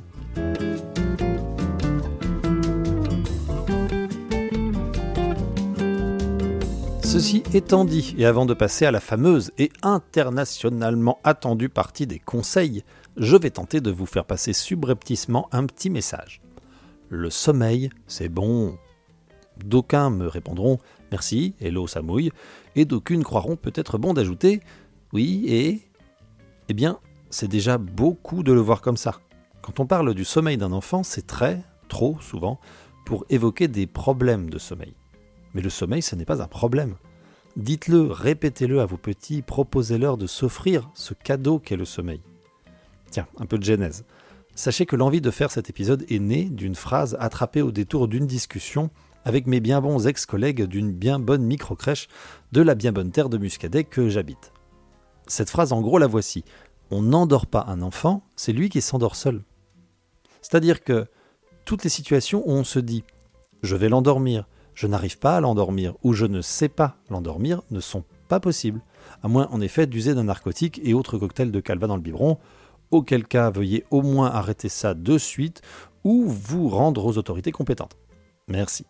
Ceci 7.03 7.43
étant 7.53 7.85
dit, 7.85 8.15
et 8.17 8.25
avant 8.25 8.47
de 8.47 8.55
passer 8.55 8.87
à 8.87 8.91
la 8.91 9.01
fameuse 9.01 9.53
et 9.59 9.71
internationalement 9.83 11.19
attendue 11.25 11.69
partie 11.69 12.07
des 12.07 12.19
conseils, 12.19 12.85
je 13.17 13.37
vais 13.37 13.51
tenter 13.51 13.81
de 13.81 13.91
vous 13.91 14.07
faire 14.07 14.25
passer 14.25 14.53
subrepticement 14.53 15.49
un 15.53 15.67
petit 15.67 15.91
message. 15.91 16.41
Le 17.09 17.31
sommeil, 17.31 17.91
c'est 18.07 18.29
bon. 18.29 18.77
D'aucuns 19.65 20.11
me 20.11 20.27
répondront 20.27 20.79
merci, 21.11 21.55
hello, 21.61 21.87
ça 21.87 22.03
mouille, 22.03 22.31
et 22.75 22.85
d'aucunes 22.85 23.25
croiront 23.25 23.57
peut-être 23.57 23.99
bon 23.99 24.13
d'ajouter 24.13 24.61
oui, 25.13 25.45
et. 25.47 25.81
Eh 26.69 26.75
bien, 26.75 26.99
c'est 27.31 27.49
déjà 27.49 27.79
beaucoup 27.79 28.43
de 28.43 28.53
le 28.53 28.61
voir 28.61 28.81
comme 28.81 28.97
ça. 28.97 29.21
Quand 29.63 29.81
on 29.81 29.87
parle 29.87 30.15
du 30.15 30.25
sommeil 30.25 30.57
d'un 30.57 30.73
enfant, 30.73 31.03
c'est 31.03 31.27
très, 31.27 31.63
trop 31.89 32.19
souvent, 32.21 32.59
pour 33.05 33.25
évoquer 33.31 33.69
des 33.69 33.87
problèmes 33.87 34.51
de 34.51 34.59
sommeil. 34.59 34.95
Mais 35.55 35.63
le 35.63 35.71
sommeil, 35.71 36.03
ce 36.03 36.17
n'est 36.17 36.25
pas 36.25 36.43
un 36.43 36.49
problème. 36.49 36.97
Dites-le, 37.57 38.03
répétez-le 38.03 38.81
à 38.81 38.87
vos 38.87 38.97
petits, 38.97 39.43
proposez-leur 39.43 40.19
de 40.19 40.27
s'offrir 40.27 40.91
ce 40.95 41.15
cadeau 41.15 41.61
qu'est 41.61 41.77
le 41.77 41.85
sommeil. 41.85 42.21
Un 43.39 43.47
peu 43.47 43.59
de 43.59 43.65
genèse. 43.65 44.05
Sachez 44.55 44.87
que 44.87 44.97
l'envie 44.97 45.21
de 45.21 45.31
faire 45.31 45.51
cet 45.51 45.71
épisode 45.71 46.05
est 46.09 46.19
née 46.19 46.45
d'une 46.45 46.75
phrase 46.75 47.17
attrapée 47.21 47.63
au 47.63 47.73
détour 47.73 48.09
d'une 48.09 48.27
discussion 48.27 48.91
avec 49.25 49.47
mes 49.47 49.61
bien 49.61 49.81
bons 49.81 50.07
ex-collègues 50.07 50.63
d'une 50.63 50.93
bien 50.93 51.19
bonne 51.19 51.43
micro-crèche 51.43 52.09
de 52.53 52.63
la 52.63 52.75
bien 52.75 52.93
bonne 52.93 53.11
terre 53.11 53.29
de 53.29 53.39
Muscadet 53.39 53.85
que 53.85 54.09
j'habite. 54.09 54.53
Cette 55.27 55.51
phrase, 55.51 55.73
en 55.73 55.81
gros, 55.81 55.99
la 55.99 56.07
voici. 56.07 56.45
On 56.91 57.03
n'endort 57.03 57.47
pas 57.47 57.65
un 57.69 57.83
enfant, 57.83 58.23
c'est 58.37 58.53
lui 58.53 58.69
qui 58.69 58.81
s'endort 58.81 59.17
seul. 59.17 59.43
C'est-à-dire 60.41 60.85
que 60.85 61.07
toutes 61.65 61.83
les 61.83 61.91
situations 61.91 62.43
où 62.47 62.53
on 62.53 62.65
se 62.65 62.79
dit 62.79 63.05
je 63.63 63.75
vais 63.75 63.89
l'endormir, 63.89 64.47
je 64.75 64.87
n'arrive 64.87 65.19
pas 65.19 65.37
à 65.37 65.41
l'endormir 65.41 65.95
ou 66.05 66.13
je 66.13 66.27
ne 66.27 66.41
sais 66.41 66.69
pas 66.69 66.97
l'endormir 67.11 67.63
ne 67.71 67.81
sont 67.81 68.05
pas 68.29 68.39
possibles, 68.39 68.81
à 69.23 69.29
moins 69.29 69.49
en 69.51 69.61
effet 69.61 69.87
d'user 69.87 70.15
d'un 70.15 70.25
narcotique 70.25 70.81
et 70.85 70.95
autres 70.95 71.19
cocktails 71.19 71.51
de 71.51 71.61
calva 71.61 71.89
dans 71.89 71.97
le 71.97 72.03
biberon, 72.03 72.39
auquel 72.91 73.27
cas 73.27 73.51
veuillez 73.51 73.85
au 73.91 74.03
moins 74.03 74.31
arrêter 74.31 74.69
ça 74.69 74.95
de 74.95 75.19
suite 75.19 75.63
ou 76.05 76.25
vous 76.27 76.69
rendre 76.69 77.05
aux 77.05 77.19
autorités 77.19 77.53
compétentes. 77.53 77.97
Merci. 78.49 78.87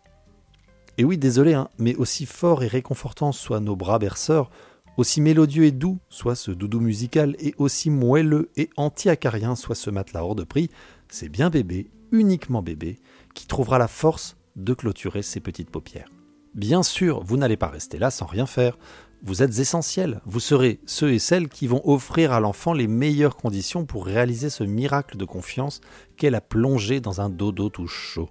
Et 0.97 1.03
oui, 1.03 1.17
désolé, 1.17 1.53
hein, 1.53 1.69
mais 1.77 1.95
aussi 1.95 2.25
fort 2.25 2.63
et 2.63 2.67
réconfortant 2.67 3.31
soient 3.31 3.59
nos 3.59 3.75
bras 3.75 3.99
berceurs, 3.99 4.49
aussi 4.97 5.21
mélodieux 5.21 5.65
et 5.65 5.71
doux 5.71 5.99
soit 6.09 6.35
ce 6.35 6.51
doudou 6.51 6.79
musical, 6.79 7.35
et 7.39 7.53
aussi 7.57 7.89
moelleux 7.89 8.49
et 8.55 8.69
anti-acarien 8.77 9.55
soit 9.55 9.75
ce 9.75 9.89
matelas 9.89 10.23
hors 10.23 10.35
de 10.35 10.43
prix, 10.43 10.69
c'est 11.09 11.29
bien 11.29 11.49
bébé, 11.49 11.91
uniquement 12.11 12.63
bébé, 12.63 12.99
qui 13.35 13.45
trouvera 13.45 13.77
la 13.77 13.87
force 13.87 14.37
de 14.55 14.73
clôturer 14.73 15.21
ses 15.21 15.39
petites 15.39 15.69
paupières. 15.69 16.09
Bien 16.55 16.81
sûr, 16.81 17.23
vous 17.23 17.37
n'allez 17.37 17.57
pas 17.57 17.67
rester 17.67 17.99
là 17.99 18.09
sans 18.09 18.25
rien 18.25 18.47
faire. 18.47 18.77
Vous 19.23 19.41
êtes 19.41 19.59
essentiels. 19.59 20.21
Vous 20.25 20.39
serez 20.39 20.79
ceux 20.85 21.11
et 21.11 21.19
celles 21.19 21.49
qui 21.49 21.67
vont 21.67 21.81
offrir 21.83 22.31
à 22.31 22.39
l'enfant 22.39 22.73
les 22.73 22.87
meilleures 22.87 23.35
conditions 23.35 23.85
pour 23.85 24.05
réaliser 24.05 24.49
ce 24.49 24.63
miracle 24.63 25.17
de 25.17 25.25
confiance 25.25 25.81
qu'est 26.17 26.29
la 26.29 26.41
plongée 26.41 26.99
dans 26.99 27.19
un 27.19 27.29
dodo 27.29 27.69
tout 27.69 27.87
chaud. 27.87 28.29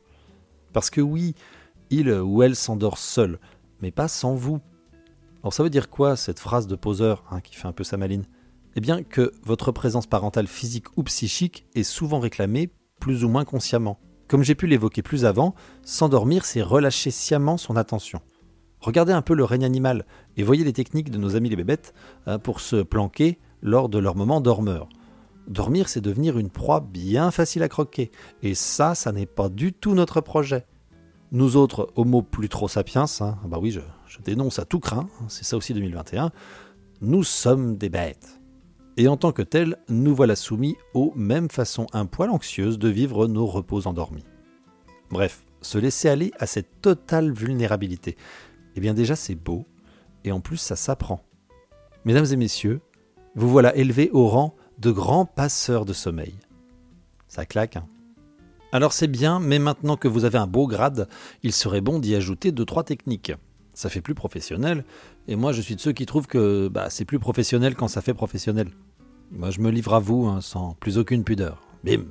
Parce 0.73 0.90
que 0.90 1.00
oui, 1.00 1.35
il 1.90 2.11
ou 2.11 2.43
elle 2.43 2.55
s'endort 2.55 2.99
seul, 2.99 3.40
mais 3.83 3.90
pas 3.90 4.09
sans 4.09 4.35
vous. 4.35 4.61
Alors 5.43 5.52
ça 5.52 5.62
veut 5.62 5.71
dire 5.71 5.90
quoi 5.90 6.16
cette 6.16 6.40
phrase 6.40 6.66
de 6.66 6.76
poseur 6.76 7.25
hein, 7.31 7.40
qui 7.40 7.57
fait 7.57 7.69
un 7.69 7.73
peu 7.73 7.85
sa 7.85 7.97
maline? 7.97 8.26
Eh 8.76 8.81
bien 8.81 9.02
que 9.02 9.33
votre 9.43 9.73
présence 9.73 10.07
parentale 10.07 10.47
physique 10.47 10.87
ou 10.97 11.02
psychique 11.02 11.66
est 11.75 11.83
souvent 11.83 12.21
réclamée 12.21 12.71
plus 13.00 13.25
ou 13.25 13.28
moins 13.28 13.45
consciemment. 13.45 13.99
Comme 14.28 14.43
j'ai 14.43 14.55
pu 14.55 14.66
l'évoquer 14.66 15.02
plus 15.02 15.25
avant, 15.25 15.55
s'endormir, 15.83 16.45
c'est 16.45 16.62
relâcher 16.62 17.11
sciemment 17.11 17.57
son 17.57 17.76
attention. 17.76 18.21
Regardez 18.87 19.12
un 19.12 19.21
peu 19.21 19.35
le 19.35 19.43
règne 19.43 19.64
animal 19.64 20.07
et 20.37 20.45
voyez 20.45 20.62
les 20.62 20.73
techniques 20.73 21.11
de 21.11 21.19
nos 21.19 21.35
amis 21.35 21.49
les 21.49 21.57
bébêtes 21.57 21.93
hein, 22.26 22.38
pour 22.38 22.61
se 22.61 22.76
planquer 22.76 23.40
lors 23.61 23.88
de 23.88 23.99
leur 23.99 24.14
moment 24.14 24.40
dormeur. 24.40 24.88
Dormir, 25.49 25.88
c'est 25.88 26.00
devenir 26.00 26.38
une 26.38 26.50
proie 26.50 26.78
bien 26.78 27.33
facile 27.33 27.64
à 27.64 27.69
croquer. 27.69 28.12
Et 28.45 28.55
ça, 28.55 28.95
ça 28.95 29.11
n'est 29.11 29.26
pas 29.26 29.49
du 29.49 29.73
tout 29.73 29.95
notre 29.95 30.21
projet. 30.21 30.66
Nous 31.33 31.57
autres, 31.57 31.90
homo 31.97 32.23
plus 32.23 32.49
trop 32.49 32.69
sapiens, 32.69 33.07
hein, 33.19 33.37
bah 33.47 33.59
oui, 33.61 33.73
je, 33.73 33.81
je, 34.07 34.21
dénonce 34.21 34.61
à 34.61 34.64
tout 34.64 34.78
craint, 34.78 35.09
hein, 35.21 35.25
c'est 35.26 35.43
ça 35.43 35.57
aussi 35.57 35.75
2021, 35.75 36.31
nous 37.00 37.25
sommes 37.25 37.76
des 37.76 37.88
bêtes. 37.88 38.40
Et 38.97 39.09
en 39.09 39.16
tant 39.16 39.33
que 39.33 39.43
tels, 39.43 39.78
nous 39.88 40.14
voilà 40.14 40.37
soumis 40.37 40.76
aux 40.95 41.12
mêmes 41.16 41.50
façons 41.50 41.88
un 41.93 42.07
poil 42.07 42.31
anxieuses 42.31 42.78
de 42.78 42.88
vivre 42.88 43.26
nos 43.26 43.47
repos 43.47 43.88
endormis. 43.88 44.25
Bref, 45.11 45.43
se 45.66 45.78
laisser 45.78 46.09
aller 46.09 46.33
à 46.38 46.47
cette 46.47 46.81
totale 46.81 47.33
vulnérabilité, 47.33 48.16
eh 48.76 48.80
bien 48.80 48.95
déjà 48.95 49.16
c'est 49.16 49.35
beau, 49.35 49.66
et 50.25 50.33
en 50.33 50.40
plus 50.40 50.59
ça 50.59 50.76
s'apprend. 50.76 51.23
Mesdames 52.04 52.26
et 52.30 52.37
messieurs, 52.37 52.80
vous 53.35 53.49
voilà 53.49 53.75
élevés 53.76 54.11
au 54.12 54.28
rang 54.28 54.54
de 54.78 54.90
grands 54.90 55.25
passeurs 55.25 55.85
de 55.85 55.92
sommeil. 55.92 56.35
Ça 57.28 57.47
claque, 57.47 57.76
hein 57.76 57.87
Alors 58.73 58.92
c'est 58.92 59.09
bien, 59.09 59.40
mais 59.40 59.59
maintenant 59.59 59.97
que 59.97 60.09
vous 60.09 60.25
avez 60.25 60.38
un 60.38 60.47
beau 60.47 60.66
grade, 60.66 61.09
il 61.42 61.52
serait 61.52 61.80
bon 61.80 61.99
d'y 61.99 62.14
ajouter 62.14 62.52
deux 62.52 62.64
trois 62.64 62.85
techniques. 62.85 63.33
Ça 63.75 63.90
fait 63.90 64.00
plus 64.00 64.14
professionnel, 64.14 64.85
et 65.28 65.37
moi 65.37 65.52
je 65.52 65.61
suis 65.61 65.76
de 65.76 65.80
ceux 65.80 65.92
qui 65.92 66.06
trouvent 66.06 66.26
que 66.26 66.68
bah, 66.68 66.88
c'est 66.90 67.04
plus 67.04 67.18
professionnel 67.18 67.75
quand 67.75 67.88
ça 67.88 68.00
fait 68.00 68.14
professionnel. 68.14 68.68
Moi 69.30 69.50
je 69.50 69.61
me 69.61 69.71
livre 69.71 69.95
à 69.95 69.99
vous 69.99 70.26
hein, 70.26 70.40
sans 70.40 70.75
plus 70.75 70.99
aucune 70.99 71.25
pudeur. 71.25 71.62
Bim 71.85 72.04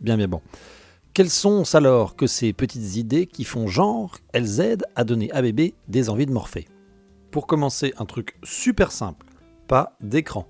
Bien 0.00 0.16
bien 0.16 0.28
bon. 0.28 0.40
Quelles 1.12 1.30
sont 1.30 1.64
alors 1.74 2.14
que 2.14 2.28
ces 2.28 2.52
petites 2.52 2.94
idées 2.94 3.26
qui 3.26 3.42
font 3.42 3.66
genre, 3.66 4.16
elles 4.32 4.60
aident 4.60 4.86
à 4.94 5.02
donner 5.02 5.30
à 5.32 5.42
bébé 5.42 5.74
des 5.88 6.08
envies 6.08 6.26
de 6.26 6.32
morpher 6.32 6.68
Pour 7.32 7.48
commencer, 7.48 7.92
un 7.98 8.04
truc 8.04 8.36
super 8.44 8.92
simple, 8.92 9.26
pas 9.66 9.96
d'écran. 10.00 10.46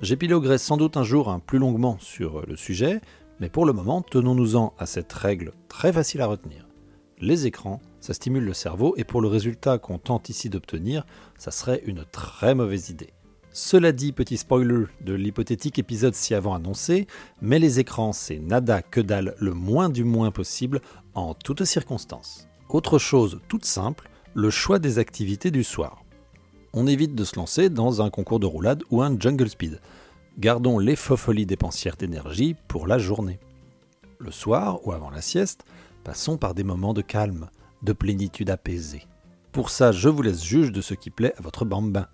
J'épiloguerai 0.00 0.58
sans 0.58 0.76
doute 0.76 0.96
un 0.96 1.04
jour 1.04 1.28
un 1.28 1.38
plus 1.38 1.60
longuement 1.60 1.96
sur 2.00 2.44
le 2.44 2.56
sujet, 2.56 3.00
mais 3.38 3.48
pour 3.48 3.66
le 3.66 3.72
moment, 3.72 4.02
tenons-nous-en 4.02 4.74
à 4.78 4.86
cette 4.86 5.12
règle 5.12 5.52
très 5.68 5.92
facile 5.92 6.22
à 6.22 6.26
retenir. 6.26 6.66
Les 7.20 7.46
écrans, 7.46 7.80
ça 8.00 8.14
stimule 8.14 8.44
le 8.44 8.52
cerveau 8.52 8.94
et 8.96 9.04
pour 9.04 9.20
le 9.20 9.28
résultat 9.28 9.78
qu'on 9.78 9.98
tente 9.98 10.28
ici 10.28 10.50
d'obtenir, 10.50 11.06
ça 11.38 11.52
serait 11.52 11.82
une 11.86 12.04
très 12.04 12.56
mauvaise 12.56 12.90
idée. 12.90 13.14
Cela 13.56 13.92
dit, 13.92 14.10
petit 14.10 14.36
spoiler 14.36 14.86
de 15.00 15.14
l'hypothétique 15.14 15.78
épisode 15.78 16.16
si 16.16 16.34
avant 16.34 16.54
annoncé, 16.54 17.06
mais 17.40 17.60
les 17.60 17.78
écrans 17.78 18.12
c'est 18.12 18.40
nada 18.40 18.82
que 18.82 19.00
dalle 19.00 19.36
le 19.38 19.54
moins 19.54 19.88
du 19.88 20.02
moins 20.02 20.32
possible 20.32 20.80
en 21.14 21.34
toutes 21.34 21.64
circonstances. 21.64 22.48
Autre 22.68 22.98
chose 22.98 23.40
toute 23.46 23.64
simple, 23.64 24.10
le 24.34 24.50
choix 24.50 24.80
des 24.80 24.98
activités 24.98 25.52
du 25.52 25.62
soir. 25.62 26.02
On 26.72 26.88
évite 26.88 27.14
de 27.14 27.22
se 27.22 27.36
lancer 27.36 27.70
dans 27.70 28.02
un 28.02 28.10
concours 28.10 28.40
de 28.40 28.46
roulade 28.46 28.82
ou 28.90 29.02
un 29.02 29.16
jungle 29.16 29.48
speed. 29.48 29.80
Gardons 30.36 30.80
les 30.80 30.96
folies 30.96 31.46
dépensières 31.46 31.96
d'énergie 31.96 32.56
pour 32.66 32.88
la 32.88 32.98
journée. 32.98 33.38
Le 34.18 34.32
soir 34.32 34.84
ou 34.84 34.90
avant 34.90 35.10
la 35.10 35.20
sieste, 35.20 35.64
passons 36.02 36.38
par 36.38 36.54
des 36.54 36.64
moments 36.64 36.92
de 36.92 37.02
calme, 37.02 37.48
de 37.84 37.92
plénitude 37.92 38.50
apaisée. 38.50 39.06
Pour 39.52 39.70
ça, 39.70 39.92
je 39.92 40.08
vous 40.08 40.22
laisse 40.22 40.42
juge 40.42 40.72
de 40.72 40.80
ce 40.80 40.94
qui 40.94 41.10
plaît 41.10 41.34
à 41.38 41.42
votre 41.42 41.64
bambin 41.64 42.08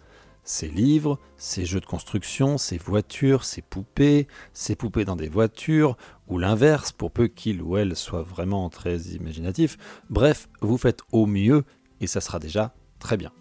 ses 0.44 0.68
livres, 0.68 1.18
ses 1.37 1.64
jeux 1.64 1.80
de 1.80 1.87
construction, 1.87 2.59
ses 2.59 2.78
voitures, 2.78 3.44
ses 3.44 3.62
poupées, 3.62 4.26
ses 4.52 4.75
poupées 4.75 5.04
dans 5.04 5.16
des 5.16 5.28
voitures, 5.28 5.97
ou 6.28 6.38
l'inverse, 6.38 6.92
pour 6.92 7.11
peu 7.11 7.28
qu'il 7.28 7.62
ou 7.62 7.76
elle 7.76 7.97
soit 7.97 8.23
vraiment 8.23 8.68
très 8.70 8.99
imaginatif. 8.99 9.76
Bref, 10.09 10.49
vous 10.61 10.78
faites 10.78 11.00
au 11.12 11.26
mieux 11.26 11.64
et 12.00 12.06
ça 12.06 12.20
sera 12.20 12.38
déjà 12.38 12.75
très 12.99 13.16
bien. 13.16 13.32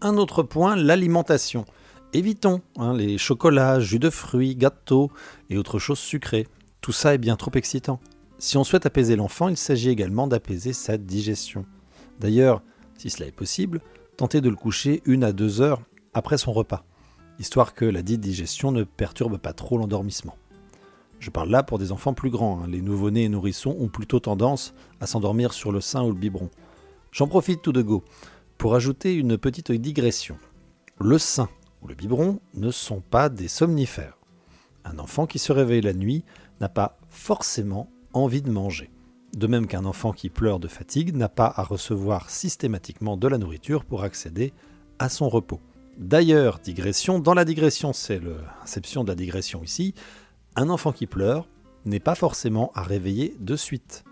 Un 0.00 0.16
autre 0.16 0.42
point, 0.42 0.76
l'alimentation. 0.76 1.66
Évitons 2.12 2.60
hein, 2.76 2.94
les 2.94 3.18
chocolats, 3.18 3.80
jus 3.80 3.98
de 3.98 4.10
fruits, 4.10 4.56
gâteaux 4.56 5.10
et 5.48 5.58
autres 5.58 5.78
choses 5.78 5.98
sucrées. 5.98 6.48
Tout 6.80 6.92
ça 6.92 7.14
est 7.14 7.18
bien 7.18 7.36
trop 7.36 7.52
excitant. 7.54 8.00
Si 8.38 8.56
on 8.56 8.64
souhaite 8.64 8.86
apaiser 8.86 9.16
l'enfant, 9.16 9.48
il 9.48 9.56
s'agit 9.56 9.90
également 9.90 10.26
d'apaiser 10.26 10.72
sa 10.72 10.96
digestion. 10.96 11.66
D'ailleurs, 12.18 12.62
si 12.96 13.10
cela 13.10 13.26
est 13.28 13.32
possible, 13.32 13.80
tentez 14.16 14.40
de 14.40 14.48
le 14.48 14.56
coucher 14.56 15.02
une 15.04 15.24
à 15.24 15.32
deux 15.32 15.60
heures 15.60 15.82
après 16.14 16.38
son 16.38 16.52
repas, 16.52 16.84
histoire 17.38 17.74
que 17.74 17.84
la 17.84 18.02
dite 18.02 18.20
digestion 18.20 18.72
ne 18.72 18.84
perturbe 18.84 19.38
pas 19.38 19.52
trop 19.52 19.78
l'endormissement. 19.78 20.36
Je 21.18 21.30
parle 21.30 21.50
là 21.50 21.62
pour 21.62 21.78
des 21.78 21.92
enfants 21.92 22.14
plus 22.14 22.30
grands, 22.30 22.62
hein. 22.62 22.66
les 22.68 22.80
nouveau-nés 22.80 23.24
et 23.24 23.28
nourrissons 23.28 23.76
ont 23.78 23.88
plutôt 23.88 24.20
tendance 24.20 24.74
à 25.00 25.06
s'endormir 25.06 25.52
sur 25.52 25.70
le 25.70 25.80
sein 25.80 26.02
ou 26.02 26.08
le 26.08 26.18
biberon. 26.18 26.50
J'en 27.12 27.28
profite 27.28 27.60
tout 27.60 27.72
de 27.72 27.82
go 27.82 28.04
pour 28.56 28.74
ajouter 28.74 29.14
une 29.14 29.36
petite 29.36 29.70
digression. 29.70 30.38
Le 30.98 31.18
sein 31.18 31.48
ou 31.82 31.88
le 31.88 31.94
biberon 31.94 32.40
ne 32.54 32.70
sont 32.70 33.00
pas 33.00 33.28
des 33.28 33.48
somnifères. 33.48 34.18
Un 34.84 34.98
enfant 34.98 35.26
qui 35.26 35.38
se 35.38 35.52
réveille 35.52 35.82
la 35.82 35.92
nuit 35.92 36.24
n'a 36.60 36.68
pas 36.68 36.98
forcément 37.08 37.90
envie 38.12 38.42
de 38.42 38.50
manger. 38.50 38.90
De 39.36 39.46
même 39.46 39.66
qu'un 39.66 39.84
enfant 39.84 40.12
qui 40.12 40.30
pleure 40.30 40.58
de 40.58 40.68
fatigue 40.68 41.14
n'a 41.14 41.28
pas 41.28 41.52
à 41.54 41.62
recevoir 41.62 42.30
systématiquement 42.30 43.16
de 43.16 43.28
la 43.28 43.38
nourriture 43.38 43.84
pour 43.84 44.02
accéder 44.02 44.52
à 44.98 45.08
son 45.08 45.28
repos. 45.28 45.60
D'ailleurs, 46.00 46.60
digression, 46.60 47.18
dans 47.18 47.34
la 47.34 47.44
digression, 47.44 47.92
c'est 47.92 48.20
l'inception 48.20 49.04
de 49.04 49.10
la 49.10 49.14
digression 49.14 49.62
ici, 49.62 49.94
un 50.56 50.70
enfant 50.70 50.92
qui 50.92 51.06
pleure 51.06 51.46
n'est 51.84 52.00
pas 52.00 52.14
forcément 52.14 52.72
à 52.74 52.82
réveiller 52.82 53.36
de 53.38 53.54
suite. 53.54 54.04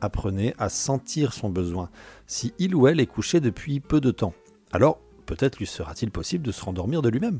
Apprenez 0.00 0.52
à 0.58 0.68
sentir 0.68 1.32
son 1.32 1.48
besoin, 1.48 1.90
si 2.26 2.52
il 2.58 2.74
ou 2.74 2.88
elle 2.88 2.98
est 2.98 3.06
couché 3.06 3.38
depuis 3.38 3.78
peu 3.78 4.00
de 4.00 4.10
temps. 4.10 4.34
Alors, 4.72 4.98
peut-être 5.24 5.58
lui 5.58 5.66
sera-t-il 5.66 6.10
possible 6.10 6.44
de 6.44 6.50
se 6.50 6.64
rendormir 6.64 7.02
de 7.02 7.08
lui-même. 7.08 7.38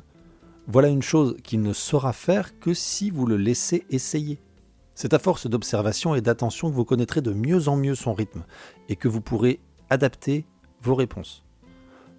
Voilà 0.69 0.87
une 0.87 1.03
chose 1.03 1.37
qu'il 1.43 1.61
ne 1.61 1.73
saura 1.73 2.13
faire 2.13 2.61
que 2.61 2.75
si 2.75 3.11
vous 3.11 3.27
le 3.27 3.37
laissez 3.37 3.85
essayer. 3.91 4.39
C'est 4.95 5.13
à 5.13 5.19
force 5.19 5.49
d'observation 5.49 6.15
et 6.15 6.21
d'attention 6.21 6.71
que 6.71 6.77
vous 6.77 6.85
connaîtrez 6.85 7.21
de 7.21 7.33
mieux 7.33 7.67
en 7.67 7.77
mieux 7.77 7.97
son 7.97 8.15
rythme 8.15 8.45
et 8.89 8.95
que 8.95 9.09
vous 9.09 9.21
pourrez 9.21 9.59
adapter 9.91 10.47
vos 10.83 10.95
réponses. 10.95 11.43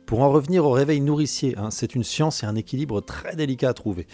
Pour 0.06 0.22
en 0.22 0.30
revenir 0.30 0.66
au 0.66 0.72
réveil 0.72 1.00
nourricier, 1.00 1.56
hein, 1.58 1.72
c'est 1.72 1.96
une 1.96 2.04
science 2.04 2.44
et 2.44 2.46
un 2.46 2.56
équilibre 2.56 3.02
très 3.02 3.36
délicat 3.36 3.70
à 3.70 3.74
trouver. 3.74 4.06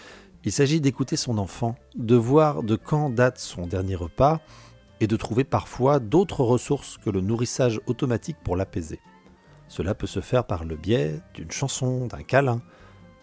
Il 0.45 0.51
s'agit 0.51 0.79
d'écouter 0.79 1.17
son 1.17 1.37
enfant, 1.37 1.75
de 1.95 2.15
voir 2.15 2.63
de 2.63 2.75
quand 2.75 3.09
date 3.09 3.39
son 3.39 3.67
dernier 3.67 3.95
repas 3.95 4.39
et 5.01 5.07
de 5.07 5.17
trouver 5.17 5.43
parfois 5.43 5.99
d'autres 5.99 6.43
ressources 6.43 6.97
que 6.97 7.09
le 7.09 7.21
nourrissage 7.21 7.81
automatique 7.87 8.37
pour 8.43 8.55
l'apaiser. 8.55 8.99
Cela 9.67 9.95
peut 9.95 10.07
se 10.07 10.21
faire 10.21 10.45
par 10.45 10.63
le 10.63 10.75
biais 10.75 11.19
d'une 11.33 11.51
chanson, 11.51 12.07
d'un 12.07 12.23
câlin. 12.23 12.61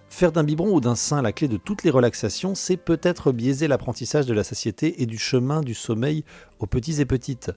Faire 0.09 0.33
d'un 0.33 0.45
biberon 0.45 0.75
ou 0.75 0.81
d'un 0.81 0.95
sein 0.95 1.23
la 1.23 1.33
clé 1.33 1.49
de 1.49 1.57
toutes 1.57 1.83
les 1.83 1.91
relaxations, 1.91 2.55
c'est 2.55 2.77
peut-être 2.77 3.33
biaiser 3.33 3.69
l'apprentissage 3.69 4.27
de 4.27 4.35
la 4.35 4.45
satiété 4.45 5.03
et 5.03 5.07
du 5.07 5.19
chemin 5.19 5.61
du 5.61 5.75
sommeil 5.75 6.25
aux 6.59 6.67
petits 6.67 7.01
et 7.01 7.07
petites. 7.07 7.51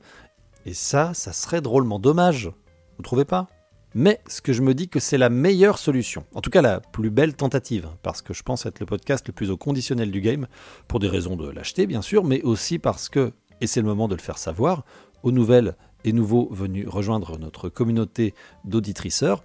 Et 0.65 0.73
ça, 0.73 1.13
ça 1.13 1.33
serait 1.33 1.61
drôlement 1.61 1.99
dommage. 1.99 2.51
Vous 2.97 3.03
trouvez 3.03 3.25
pas? 3.25 3.47
Mais 3.95 4.21
ce 4.27 4.41
que 4.41 4.53
je 4.53 4.61
me 4.61 4.73
dis 4.73 4.87
que 4.87 4.99
c'est 4.99 5.17
la 5.17 5.29
meilleure 5.29 5.77
solution, 5.77 6.25
en 6.35 6.41
tout 6.41 6.49
cas 6.49 6.61
la 6.61 6.79
plus 6.79 7.09
belle 7.09 7.35
tentative, 7.35 7.89
parce 8.03 8.21
que 8.21 8.33
je 8.33 8.43
pense 8.43 8.65
être 8.65 8.79
le 8.79 8.85
podcast 8.85 9.27
le 9.27 9.33
plus 9.33 9.49
au 9.49 9.57
conditionnel 9.57 10.11
du 10.11 10.21
game, 10.21 10.47
pour 10.87 10.99
des 10.99 11.07
raisons 11.07 11.35
de 11.35 11.49
l'acheter 11.49 11.87
bien 11.87 12.01
sûr, 12.01 12.23
mais 12.23 12.41
aussi 12.43 12.79
parce 12.79 13.09
que, 13.09 13.33
et 13.61 13.67
c'est 13.67 13.81
le 13.81 13.87
moment 13.87 14.07
de 14.07 14.15
le 14.15 14.21
faire 14.21 14.37
savoir, 14.37 14.85
aux 15.23 15.31
nouvelles 15.31 15.75
et 16.05 16.13
nouveaux 16.13 16.47
venus 16.51 16.87
rejoindre 16.87 17.37
notre 17.37 17.69
communauté 17.69 18.33
d'auditriceurs, 18.63 19.43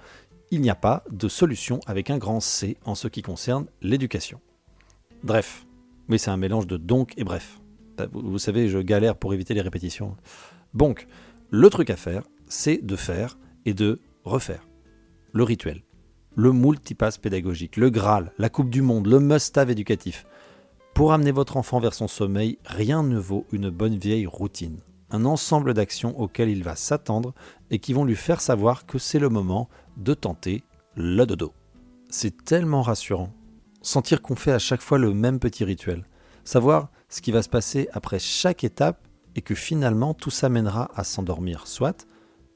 il 0.50 0.60
n'y 0.60 0.70
a 0.70 0.76
pas 0.76 1.02
de 1.10 1.28
solution 1.28 1.80
avec 1.86 2.10
un 2.10 2.18
grand 2.18 2.40
C 2.40 2.76
en 2.84 2.94
ce 2.94 3.08
qui 3.08 3.22
concerne 3.22 3.66
l'éducation. 3.82 4.40
Bref, 5.22 5.66
mais 6.08 6.18
c'est 6.18 6.30
un 6.30 6.36
mélange 6.36 6.66
de 6.66 6.76
donc 6.76 7.14
et 7.16 7.24
bref. 7.24 7.60
Euh, 8.00 8.06
vous 8.12 8.38
savez, 8.38 8.68
je 8.68 8.78
galère 8.78 9.16
pour 9.16 9.34
éviter 9.34 9.54
les 9.54 9.62
répétitions. 9.62 10.16
Donc, 10.74 11.06
le 11.50 11.70
truc 11.70 11.90
à 11.90 11.96
faire, 11.96 12.22
c'est 12.46 12.84
de 12.84 12.96
faire 12.96 13.38
et 13.64 13.74
de 13.74 14.00
refaire. 14.24 14.66
Le 15.32 15.42
rituel, 15.42 15.82
le 16.36 16.52
multipass 16.52 17.18
pédagogique, 17.18 17.76
le 17.76 17.90
Graal, 17.90 18.32
la 18.38 18.48
Coupe 18.48 18.70
du 18.70 18.82
Monde, 18.82 19.06
le 19.06 19.20
must-have 19.20 19.70
éducatif. 19.70 20.26
Pour 20.94 21.12
amener 21.12 21.32
votre 21.32 21.56
enfant 21.56 21.80
vers 21.80 21.94
son 21.94 22.08
sommeil, 22.08 22.58
rien 22.64 23.02
ne 23.02 23.18
vaut 23.18 23.46
une 23.52 23.70
bonne 23.70 23.96
vieille 23.96 24.26
routine. 24.26 24.78
Un 25.10 25.24
ensemble 25.24 25.74
d'actions 25.74 26.18
auxquelles 26.18 26.48
il 26.48 26.64
va 26.64 26.76
s'attendre 26.76 27.34
et 27.70 27.78
qui 27.78 27.92
vont 27.92 28.04
lui 28.04 28.16
faire 28.16 28.40
savoir 28.40 28.86
que 28.86 28.98
c'est 28.98 29.18
le 29.18 29.28
moment 29.28 29.68
de 29.96 30.14
tenter 30.14 30.62
le 30.96 31.24
dodo. 31.24 31.52
C'est 32.10 32.44
tellement 32.44 32.82
rassurant. 32.82 33.32
Sentir 33.82 34.22
qu'on 34.22 34.36
fait 34.36 34.52
à 34.52 34.58
chaque 34.58 34.82
fois 34.82 34.98
le 34.98 35.12
même 35.12 35.38
petit 35.38 35.64
rituel. 35.64 36.04
Savoir 36.44 36.90
ce 37.08 37.20
qui 37.20 37.32
va 37.32 37.42
se 37.42 37.48
passer 37.48 37.88
après 37.92 38.18
chaque 38.18 38.64
étape 38.64 39.06
et 39.36 39.42
que 39.42 39.54
finalement 39.54 40.14
tout 40.14 40.30
s'amènera 40.30 40.90
à 40.94 41.04
s'endormir, 41.04 41.66
soit, 41.66 42.06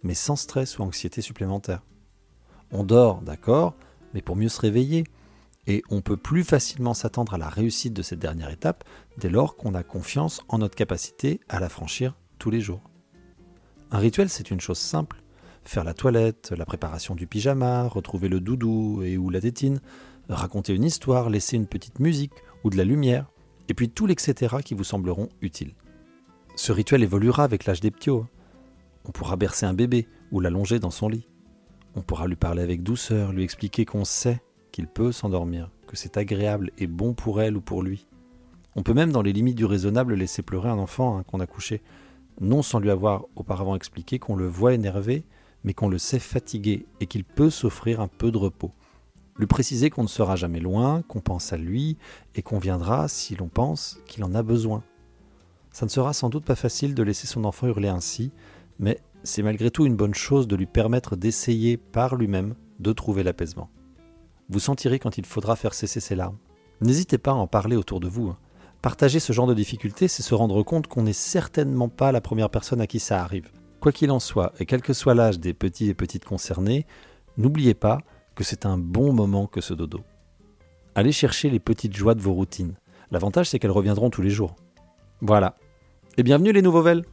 mais 0.02 0.14
sans 0.14 0.36
stress 0.36 0.78
ou 0.78 0.82
anxiété 0.82 1.20
supplémentaire. 1.20 1.82
On 2.70 2.84
dort, 2.84 3.22
d'accord, 3.22 3.74
mais 4.14 4.22
pour 4.22 4.36
mieux 4.36 4.48
se 4.48 4.60
réveiller. 4.60 5.04
Et 5.66 5.82
on 5.90 6.00
peut 6.00 6.16
plus 6.16 6.44
facilement 6.44 6.94
s'attendre 6.94 7.34
à 7.34 7.38
la 7.38 7.48
réussite 7.48 7.92
de 7.92 8.02
cette 8.02 8.18
dernière 8.18 8.50
étape 8.50 8.84
dès 9.18 9.28
lors 9.28 9.56
qu'on 9.56 9.74
a 9.74 9.82
confiance 9.82 10.42
en 10.48 10.58
notre 10.58 10.76
capacité 10.76 11.40
à 11.48 11.60
la 11.60 11.68
franchir 11.68 12.16
tous 12.38 12.50
les 12.50 12.60
jours. 12.60 12.80
Un 13.90 13.98
rituel, 13.98 14.28
c'est 14.28 14.50
une 14.50 14.60
chose 14.60 14.78
simple. 14.78 15.22
Faire 15.64 15.84
la 15.84 15.92
toilette, 15.92 16.54
la 16.56 16.64
préparation 16.64 17.14
du 17.14 17.26
pyjama, 17.26 17.86
retrouver 17.86 18.28
le 18.28 18.40
doudou 18.40 19.02
et 19.02 19.18
ou 19.18 19.28
la 19.28 19.42
tétine, 19.42 19.80
raconter 20.28 20.74
une 20.74 20.84
histoire, 20.84 21.28
laisser 21.28 21.56
une 21.56 21.66
petite 21.66 22.00
musique 22.00 22.32
ou 22.64 22.70
de 22.70 22.76
la 22.76 22.84
lumière, 22.84 23.30
et 23.68 23.74
puis 23.74 23.90
tout 23.90 24.06
l'etc. 24.06 24.62
qui 24.64 24.74
vous 24.74 24.84
sembleront 24.84 25.28
utiles. 25.42 25.74
Ce 26.56 26.72
rituel 26.72 27.02
évoluera 27.02 27.44
avec 27.44 27.66
l'âge 27.66 27.80
des 27.80 27.90
ptios. 27.90 28.26
On 29.08 29.12
pourra 29.12 29.36
bercer 29.36 29.66
un 29.66 29.74
bébé 29.74 30.06
ou 30.30 30.40
l'allonger 30.40 30.78
dans 30.78 30.90
son 30.90 31.08
lit. 31.08 31.26
On 31.96 32.02
pourra 32.02 32.26
lui 32.26 32.36
parler 32.36 32.62
avec 32.62 32.82
douceur, 32.82 33.32
lui 33.32 33.42
expliquer 33.42 33.86
qu'on 33.86 34.04
sait 34.04 34.42
qu'il 34.70 34.86
peut 34.86 35.12
s'endormir, 35.12 35.70
que 35.86 35.96
c'est 35.96 36.18
agréable 36.18 36.70
et 36.76 36.86
bon 36.86 37.14
pour 37.14 37.40
elle 37.40 37.56
ou 37.56 37.62
pour 37.62 37.82
lui. 37.82 38.06
On 38.76 38.82
peut 38.82 38.92
même, 38.94 39.10
dans 39.10 39.22
les 39.22 39.32
limites 39.32 39.56
du 39.56 39.64
raisonnable, 39.64 40.14
laisser 40.14 40.42
pleurer 40.42 40.68
un 40.68 40.78
enfant 40.78 41.16
hein, 41.16 41.22
qu'on 41.24 41.40
a 41.40 41.46
couché, 41.46 41.82
non 42.40 42.62
sans 42.62 42.78
lui 42.78 42.90
avoir 42.90 43.24
auparavant 43.34 43.74
expliqué 43.74 44.18
qu'on 44.18 44.36
le 44.36 44.46
voit 44.46 44.74
énervé, 44.74 45.24
mais 45.64 45.72
qu'on 45.72 45.88
le 45.88 45.98
sait 45.98 46.20
fatigué 46.20 46.86
et 47.00 47.06
qu'il 47.06 47.24
peut 47.24 47.50
s'offrir 47.50 48.00
un 48.00 48.08
peu 48.08 48.30
de 48.30 48.38
repos. 48.38 48.72
Lui 49.38 49.46
préciser 49.46 49.88
qu'on 49.88 50.02
ne 50.02 50.08
sera 50.08 50.36
jamais 50.36 50.60
loin, 50.60 51.02
qu'on 51.02 51.20
pense 51.20 51.52
à 51.52 51.56
lui 51.56 51.96
et 52.34 52.42
qu'on 52.42 52.58
viendra 52.58 53.08
si 53.08 53.36
l'on 53.36 53.48
pense 53.48 54.00
qu'il 54.06 54.22
en 54.22 54.34
a 54.34 54.42
besoin. 54.42 54.82
Ça 55.72 55.86
ne 55.86 55.90
sera 55.90 56.12
sans 56.12 56.28
doute 56.28 56.44
pas 56.44 56.54
facile 56.54 56.94
de 56.94 57.02
laisser 57.02 57.26
son 57.26 57.44
enfant 57.44 57.68
hurler 57.68 57.88
ainsi, 57.88 58.32
mais 58.78 59.00
c'est 59.24 59.42
malgré 59.42 59.70
tout 59.70 59.86
une 59.86 59.96
bonne 59.96 60.14
chose 60.14 60.48
de 60.48 60.56
lui 60.56 60.66
permettre 60.66 61.16
d'essayer 61.16 61.76
par 61.76 62.16
lui-même 62.16 62.54
de 62.78 62.92
trouver 62.92 63.22
l'apaisement. 63.22 63.70
Vous 64.48 64.60
sentirez 64.60 64.98
quand 64.98 65.18
il 65.18 65.26
faudra 65.26 65.56
faire 65.56 65.74
cesser 65.74 66.00
ses 66.00 66.14
larmes. 66.14 66.38
N'hésitez 66.80 67.18
pas 67.18 67.32
à 67.32 67.34
en 67.34 67.46
parler 67.46 67.76
autour 67.76 68.00
de 68.00 68.08
vous. 68.08 68.28
Hein. 68.28 68.38
Partager 68.80 69.18
ce 69.18 69.32
genre 69.32 69.48
de 69.48 69.54
difficultés, 69.54 70.06
c'est 70.06 70.22
se 70.22 70.34
rendre 70.34 70.62
compte 70.62 70.86
qu'on 70.86 71.02
n'est 71.02 71.12
certainement 71.12 71.88
pas 71.88 72.12
la 72.12 72.20
première 72.20 72.48
personne 72.48 72.80
à 72.80 72.86
qui 72.86 73.00
ça 73.00 73.20
arrive. 73.20 73.50
Quoi 73.80 73.92
qu'il 73.92 74.10
en 74.10 74.20
soit, 74.20 74.52
et 74.60 74.66
quel 74.66 74.82
que 74.82 74.92
soit 74.92 75.14
l'âge 75.14 75.40
des 75.40 75.52
petits 75.52 75.88
et 75.88 75.94
petites 75.94 76.24
concernés, 76.24 76.86
n'oubliez 77.36 77.74
pas 77.74 77.98
que 78.34 78.44
c'est 78.44 78.66
un 78.66 78.78
bon 78.78 79.12
moment 79.12 79.46
que 79.46 79.60
ce 79.60 79.74
dodo. 79.74 80.00
Allez 80.94 81.12
chercher 81.12 81.50
les 81.50 81.60
petites 81.60 81.96
joies 81.96 82.14
de 82.14 82.22
vos 82.22 82.32
routines. 82.32 82.74
L'avantage, 83.10 83.48
c'est 83.48 83.58
qu'elles 83.58 83.70
reviendront 83.70 84.10
tous 84.10 84.22
les 84.22 84.30
jours. 84.30 84.54
Voilà. 85.20 85.56
Et 86.16 86.22
bienvenue 86.22 86.52
les 86.52 86.62
nouveaux 86.62 86.82
vels 86.82 87.04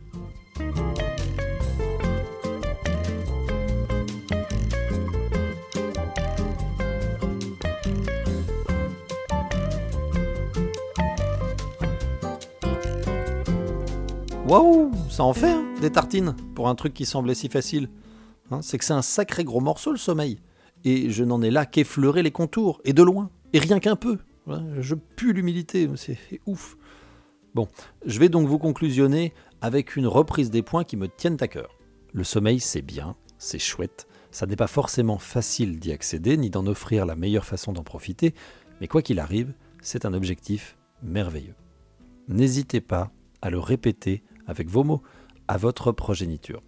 Waouh, 14.47 14.91
ça 15.09 15.23
en 15.23 15.33
fait, 15.33 15.49
hein, 15.49 15.65
des 15.81 15.91
tartines, 15.91 16.35
pour 16.53 16.69
un 16.69 16.75
truc 16.75 16.93
qui 16.93 17.05
semblait 17.05 17.33
si 17.33 17.49
facile. 17.49 17.89
Hein, 18.51 18.61
c'est 18.61 18.77
que 18.77 18.85
c'est 18.85 18.93
un 18.93 19.01
sacré 19.01 19.43
gros 19.43 19.59
morceau 19.59 19.91
le 19.91 19.97
sommeil. 19.97 20.37
Et 20.83 21.09
je 21.09 21.23
n'en 21.23 21.41
ai 21.41 21.49
là 21.49 21.65
qu'effleurer 21.65 22.21
les 22.21 22.29
contours, 22.29 22.79
et 22.85 22.93
de 22.93 23.01
loin, 23.01 23.31
et 23.53 23.59
rien 23.59 23.79
qu'un 23.79 23.95
peu. 23.95 24.19
Je 24.77 24.93
pue 24.93 25.33
l'humilité, 25.33 25.89
c'est 25.95 26.19
ouf. 26.45 26.77
Bon, 27.55 27.67
je 28.05 28.19
vais 28.19 28.29
donc 28.29 28.47
vous 28.47 28.59
conclusionner 28.59 29.33
avec 29.61 29.95
une 29.95 30.05
reprise 30.05 30.51
des 30.51 30.61
points 30.61 30.83
qui 30.83 30.95
me 30.95 31.07
tiennent 31.07 31.37
à 31.39 31.47
cœur. 31.47 31.75
Le 32.13 32.23
sommeil, 32.23 32.59
c'est 32.59 32.83
bien, 32.83 33.15
c'est 33.39 33.57
chouette, 33.57 34.05
ça 34.29 34.45
n'est 34.45 34.55
pas 34.55 34.67
forcément 34.67 35.17
facile 35.17 35.79
d'y 35.79 35.91
accéder, 35.91 36.37
ni 36.37 36.51
d'en 36.51 36.67
offrir 36.67 37.07
la 37.07 37.15
meilleure 37.15 37.45
façon 37.45 37.73
d'en 37.73 37.83
profiter, 37.83 38.35
mais 38.79 38.87
quoi 38.87 39.01
qu'il 39.01 39.19
arrive, 39.19 39.53
c'est 39.81 40.05
un 40.05 40.13
objectif 40.13 40.77
merveilleux. 41.01 41.55
N'hésitez 42.27 42.79
pas 42.79 43.11
à 43.41 43.49
le 43.49 43.57
répéter 43.57 44.23
avec 44.47 44.69
vos 44.69 44.83
mots, 44.83 45.01
à 45.47 45.57
votre 45.57 45.91
progéniture. 45.91 46.61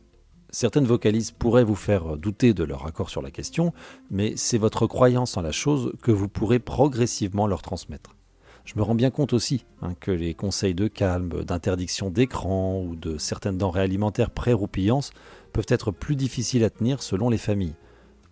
Certaines 0.50 0.86
vocalises 0.86 1.32
pourraient 1.32 1.64
vous 1.64 1.76
faire 1.76 2.18
douter 2.18 2.54
de 2.54 2.64
leur 2.64 2.86
accord 2.86 3.10
sur 3.10 3.22
la 3.22 3.32
question, 3.32 3.74
mais 4.10 4.34
c'est 4.38 4.58
votre 4.58 4.88
croyance 4.88 5.36
en 5.36 5.42
la 5.42 5.52
chose 5.52 5.94
que 6.02 6.12
vous 6.12 6.30
pourrez 6.30 6.60
progressivement 6.60 7.48
leur 7.48 7.62
transmettre. 7.62 8.16
Je 8.64 8.74
me 8.76 8.82
rends 8.82 8.96
bien 8.96 9.12
compte 9.12 9.34
aussi 9.34 9.66
hein, 9.82 9.94
que 10.00 10.12
les 10.12 10.34
conseils 10.34 10.76
de 10.76 10.88
calme, 10.88 11.44
d'interdiction 11.44 12.10
d'écran 12.10 12.82
ou 12.82 12.96
de 12.96 13.18
certaines 13.18 13.58
denrées 13.58 13.82
alimentaires 13.82 14.30
pré-roupillances 14.30 15.12
peuvent 15.54 15.66
être 15.70 15.92
plus 15.92 16.16
difficiles 16.16 16.64
à 16.64 16.70
tenir 16.70 17.02
selon 17.02 17.30
les 17.30 17.38
familles. 17.38 17.76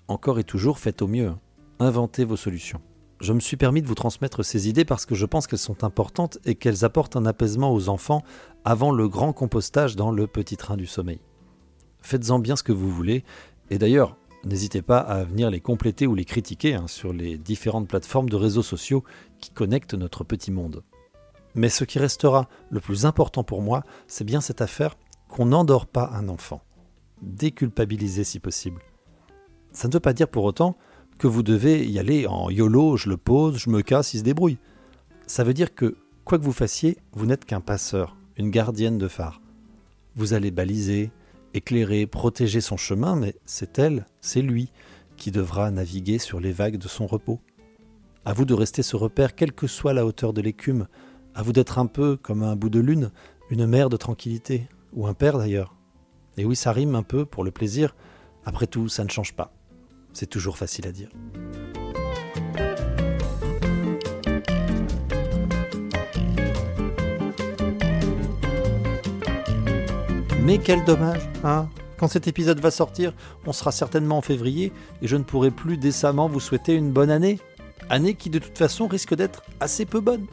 Encore 0.07 0.39
et 0.39 0.43
toujours, 0.43 0.77
faites 0.77 1.01
au 1.01 1.07
mieux. 1.07 1.33
Inventez 1.79 2.25
vos 2.25 2.35
solutions. 2.35 2.81
Je 3.21 3.31
me 3.31 3.39
suis 3.39 3.57
permis 3.57 3.81
de 3.81 3.87
vous 3.87 3.95
transmettre 3.95 4.43
ces 4.43 4.67
idées 4.67 4.85
parce 4.85 5.05
que 5.05 5.15
je 5.15 5.25
pense 5.25 5.47
qu'elles 5.47 5.57
sont 5.59 5.83
importantes 5.83 6.37
et 6.45 6.55
qu'elles 6.55 6.83
apportent 6.83 7.15
un 7.15 7.25
apaisement 7.25 7.73
aux 7.73 7.87
enfants 7.87 8.23
avant 8.65 8.91
le 8.91 9.07
grand 9.07 9.31
compostage 9.31 9.95
dans 9.95 10.11
le 10.11 10.27
petit 10.27 10.57
train 10.57 10.75
du 10.75 10.85
sommeil. 10.85 11.21
Faites-en 12.01 12.39
bien 12.39 12.55
ce 12.55 12.63
que 12.63 12.73
vous 12.73 12.91
voulez, 12.91 13.23
et 13.69 13.77
d'ailleurs, 13.77 14.17
n'hésitez 14.43 14.81
pas 14.81 14.99
à 14.99 15.23
venir 15.23 15.49
les 15.49 15.61
compléter 15.61 16.07
ou 16.07 16.13
les 16.13 16.25
critiquer 16.25 16.75
hein, 16.75 16.87
sur 16.87 17.13
les 17.13 17.37
différentes 17.37 17.87
plateformes 17.87 18.29
de 18.29 18.35
réseaux 18.35 18.61
sociaux 18.61 19.03
qui 19.39 19.49
connectent 19.49 19.93
notre 19.93 20.23
petit 20.23 20.51
monde. 20.51 20.83
Mais 21.55 21.69
ce 21.69 21.85
qui 21.85 21.99
restera 21.99 22.49
le 22.69 22.81
plus 22.81 23.05
important 23.05 23.43
pour 23.43 23.61
moi, 23.61 23.83
c'est 24.07 24.25
bien 24.25 24.41
cette 24.41 24.61
affaire 24.61 24.97
qu'on 25.29 25.47
n'endort 25.47 25.87
pas 25.87 26.11
un 26.13 26.27
enfant. 26.27 26.61
Déculpabiliser 27.21 28.25
si 28.25 28.39
possible. 28.39 28.81
Ça 29.71 29.87
ne 29.87 29.93
veut 29.93 30.01
pas 30.01 30.13
dire 30.13 30.27
pour 30.27 30.43
autant 30.43 30.77
que 31.17 31.27
vous 31.27 31.43
devez 31.43 31.85
y 31.85 31.99
aller 31.99 32.27
en 32.27 32.49
YOLO, 32.49 32.97
je 32.97 33.09
le 33.09 33.17
pose, 33.17 33.57
je 33.57 33.69
me 33.69 33.81
casse, 33.81 34.13
il 34.13 34.19
se 34.19 34.23
débrouille. 34.23 34.57
Ça 35.27 35.43
veut 35.43 35.53
dire 35.53 35.73
que, 35.73 35.95
quoi 36.23 36.37
que 36.37 36.43
vous 36.43 36.51
fassiez, 36.51 36.97
vous 37.13 37.25
n'êtes 37.25 37.45
qu'un 37.45 37.61
passeur, 37.61 38.15
une 38.37 38.51
gardienne 38.51 38.97
de 38.97 39.07
phare. 39.07 39.41
Vous 40.15 40.33
allez 40.33 40.51
baliser, 40.51 41.11
éclairer, 41.53 42.05
protéger 42.05 42.61
son 42.61 42.77
chemin, 42.77 43.15
mais 43.15 43.35
c'est 43.45 43.79
elle, 43.79 44.05
c'est 44.21 44.41
lui, 44.41 44.71
qui 45.17 45.31
devra 45.31 45.71
naviguer 45.71 46.19
sur 46.19 46.39
les 46.39 46.51
vagues 46.51 46.77
de 46.77 46.87
son 46.87 47.07
repos. 47.07 47.39
À 48.25 48.33
vous 48.33 48.45
de 48.45 48.53
rester 48.53 48.83
ce 48.83 48.95
repère, 48.95 49.35
quelle 49.35 49.53
que 49.53 49.67
soit 49.67 49.93
la 49.93 50.05
hauteur 50.05 50.33
de 50.33 50.41
l'écume, 50.41 50.87
à 51.33 51.43
vous 51.43 51.53
d'être 51.53 51.79
un 51.79 51.85
peu 51.85 52.17
comme 52.17 52.43
un 52.43 52.55
bout 52.55 52.69
de 52.69 52.79
lune, 52.79 53.11
une 53.49 53.67
mère 53.67 53.89
de 53.89 53.97
tranquillité, 53.97 54.67
ou 54.93 55.07
un 55.07 55.13
père 55.13 55.37
d'ailleurs. 55.37 55.75
Et 56.37 56.45
oui, 56.45 56.55
ça 56.55 56.71
rime 56.71 56.95
un 56.95 57.03
peu 57.03 57.25
pour 57.25 57.43
le 57.43 57.51
plaisir, 57.51 57.95
après 58.45 58.67
tout, 58.67 58.89
ça 58.89 59.03
ne 59.03 59.09
change 59.09 59.33
pas. 59.33 59.53
C'est 60.15 60.29
toujours 60.29 60.57
facile 60.57 60.87
à 60.87 60.93
dire. 60.93 61.09
Mais 70.41 70.57
quel 70.57 70.85
dommage, 70.85 71.27
hein 71.43 71.67
Quand 71.97 72.07
cet 72.07 72.29
épisode 72.29 72.61
va 72.61 72.71
sortir, 72.71 73.13
on 73.45 73.51
sera 73.51 73.73
certainement 73.73 74.19
en 74.19 74.21
février 74.21 74.71
et 75.01 75.07
je 75.07 75.17
ne 75.17 75.23
pourrai 75.23 75.51
plus 75.51 75.75
décemment 75.75 76.29
vous 76.29 76.39
souhaiter 76.39 76.75
une 76.75 76.91
bonne 76.91 77.09
année. 77.09 77.39
Année 77.89 78.13
qui 78.13 78.29
de 78.29 78.39
toute 78.39 78.57
façon 78.57 78.87
risque 78.87 79.15
d'être 79.15 79.43
assez 79.59 79.85
peu 79.85 79.99
bonne. 79.99 80.27